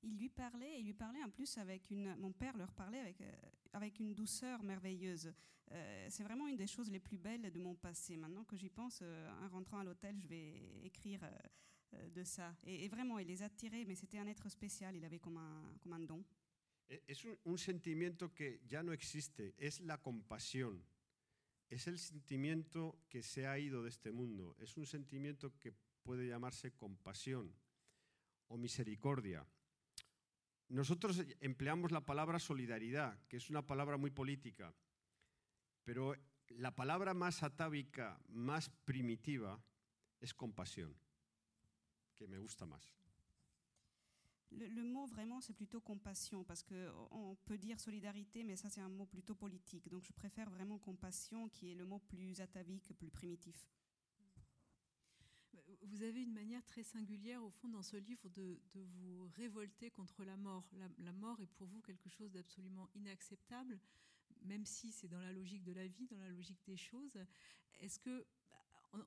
[0.04, 2.16] Il lui parlait, il lui parlait en plus avec une.
[2.16, 3.32] Mon père leur parlait avec, euh,
[3.74, 5.32] avec une douceur merveilleuse.
[5.72, 8.18] Euh, c'est vraiment une des choses les plus belles de mon passé.
[8.18, 11.30] Maintenant que j'y pense, euh, en rentrant à l'hôtel, je vais écrire euh,
[11.94, 12.56] euh, de ça.
[12.66, 15.74] Et, et, vraiment, il les attirait, mais c'était un être spécial, il avait comme un,
[15.82, 16.24] comme un don.
[17.08, 20.84] Es un, un sentimiento que ya no existe, es la compasión.
[21.70, 24.58] Es el sentimiento que se ha ido de este mundo.
[24.60, 25.74] Es un sentimiento que
[26.04, 27.54] puede llamarse compasión
[28.50, 29.46] o misericordia.
[30.72, 34.74] Nosotros empleamos la palabra solidaridad, que es una palabra muy política,
[35.84, 36.16] pero
[36.48, 39.62] la palabra más atávica, más primitiva,
[40.22, 40.96] es compasión,
[42.16, 42.96] que me gusta más.
[44.52, 48.82] Le, le mot vraiment, c'est plutôt compassion, parce qu'on peut dire solidarité, mais ça, c'est
[48.82, 49.90] un mot plutôt politique.
[49.90, 53.68] Donc, je préfère vraiment compassion, qui est le mot plus atavique, plus primitif.
[55.84, 60.24] Vous avez une manière très singulière, au fond, dans ce livre, de, vous révolter contre
[60.24, 60.70] la mort.
[61.00, 63.80] La, mort est pour vous quelque chose d'absolument inacceptable,
[64.44, 67.18] même si c'est dans la logique de la vie, dans la logique des choses.
[67.80, 68.26] Est-ce que,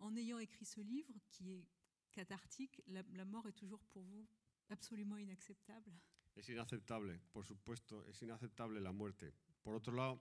[0.01, 1.65] en, ayant écrit ce livre, qui est
[2.11, 4.27] cathartique, la, la mort est toujours pour vous
[4.69, 5.93] absolument inacceptable?
[6.37, 9.33] Es inaceptable, por supuesto, es inaceptable la muerte.
[9.63, 10.21] Por otro lado,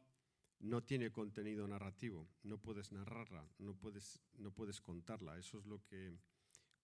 [0.60, 5.38] no tiene contenido narrativo, no puedes narrarla, no puedes, no puedes contarla.
[5.38, 6.18] Eso es lo que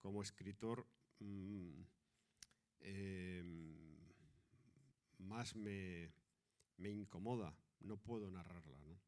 [0.00, 0.86] como escritor
[1.20, 1.82] mmm,
[2.80, 3.42] eh,
[5.18, 6.12] más me,
[6.78, 7.54] incomoda.
[7.80, 8.78] No puedo narrarla.
[8.84, 8.98] ¿no?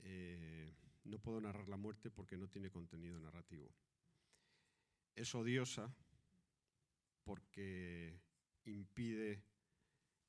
[0.00, 0.74] Eh,
[1.04, 3.70] no puedo narrar la muerte porque no tiene contenido narrativo.
[5.14, 5.94] Es odiosa
[7.24, 8.20] porque
[8.64, 9.42] impide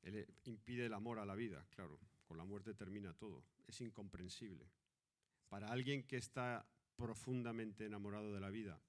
[0.03, 1.99] el amor a la vida, claro.
[2.25, 3.43] Con la muerte termina todo.
[3.67, 4.65] Es incomprensible.
[5.49, 6.65] Para alguien que está
[6.95, 8.81] profundamente enamorado de la vida,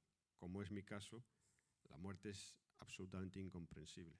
[0.43, 1.22] como es mi caso,
[1.88, 4.18] la muerte es absolutamente incomprensible.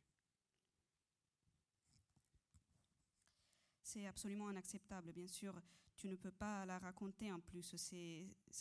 [3.83, 5.61] C'est absolument inacceptable, bien sûr.
[5.97, 7.75] Tu ne peux pas la raconter en plus.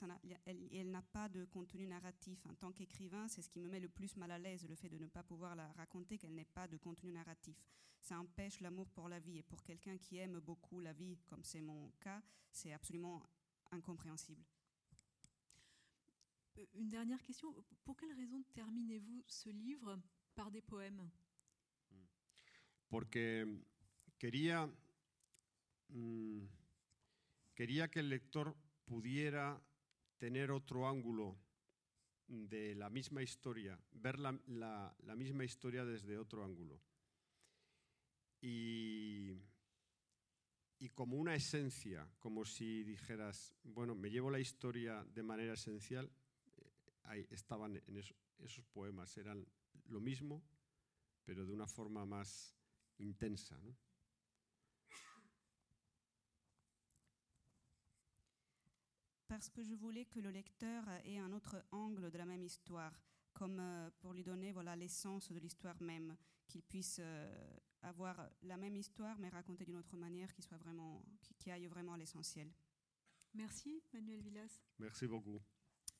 [0.02, 2.44] Elle, elle n'a pas de contenu narratif.
[2.48, 4.90] En tant qu'écrivain, c'est ce qui me met le plus mal à l'aise, le fait
[4.90, 7.64] de ne pas pouvoir la raconter, qu'elle n'ait pas de contenu narratif.
[8.02, 9.38] Ça empêche l'amour pour la vie.
[9.38, 13.22] Et pour quelqu'un qui aime beaucoup la vie, comme c'est mon cas, c'est absolument
[13.70, 14.44] incompréhensible.
[16.74, 17.54] Une dernière question.
[17.84, 20.00] Pour quelle raison terminez-vous ce livre
[20.36, 21.10] par des poèmes
[22.90, 23.46] Porque
[24.18, 24.70] quería,
[25.90, 26.42] mm,
[27.56, 29.62] quería que el lector pudiera
[30.18, 31.38] tener otro ángulo
[32.28, 34.32] de la misma historia, ver la,
[35.16, 36.82] misma historia desde otro ángulo.
[38.42, 39.38] Y,
[40.94, 46.12] como una esencia, como si dijeras, bueno, me llevo la historia de manera esencial,
[47.12, 49.46] ahí estaban en eso- esos poemas, eran
[49.86, 50.42] lo mismo,
[51.26, 52.56] pero de una forma más
[53.00, 53.58] intensa.
[53.60, 53.76] ¿no?
[59.28, 62.94] Parce que je voulais que le lecteur ait un autre angle de la même histoire,
[63.34, 68.58] comme euh, pour lui donner voilà l'essence de l'histoire même, qu'il puisse euh, avoir la
[68.58, 71.98] même histoire mais racontée d'une autre manière, qui soit vraiment, qui, qui aille vraiment à
[71.98, 72.52] l'essentiel.
[73.34, 74.62] Merci, Manuel Villas.
[74.80, 75.42] Merci beaucoup.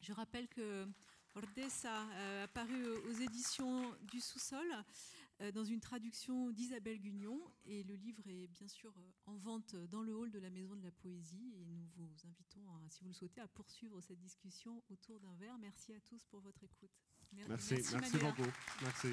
[0.02, 0.88] Je rappelle que
[1.36, 4.68] Ordessa euh, a paru aux éditions du Sous-sol
[5.42, 9.76] euh, dans une traduction d'Isabelle Gugnon et le livre est bien sûr euh, en vente
[9.76, 13.02] dans le hall de la Maison de la Poésie et nous vous invitons, à, si
[13.04, 15.58] vous le souhaitez, à poursuivre cette discussion autour d'un verre.
[15.60, 16.92] Merci à tous pour votre écoute.
[17.32, 18.32] Mer- Merci, merci, Manuela.
[18.32, 18.50] beaucoup.
[18.82, 19.08] Merci.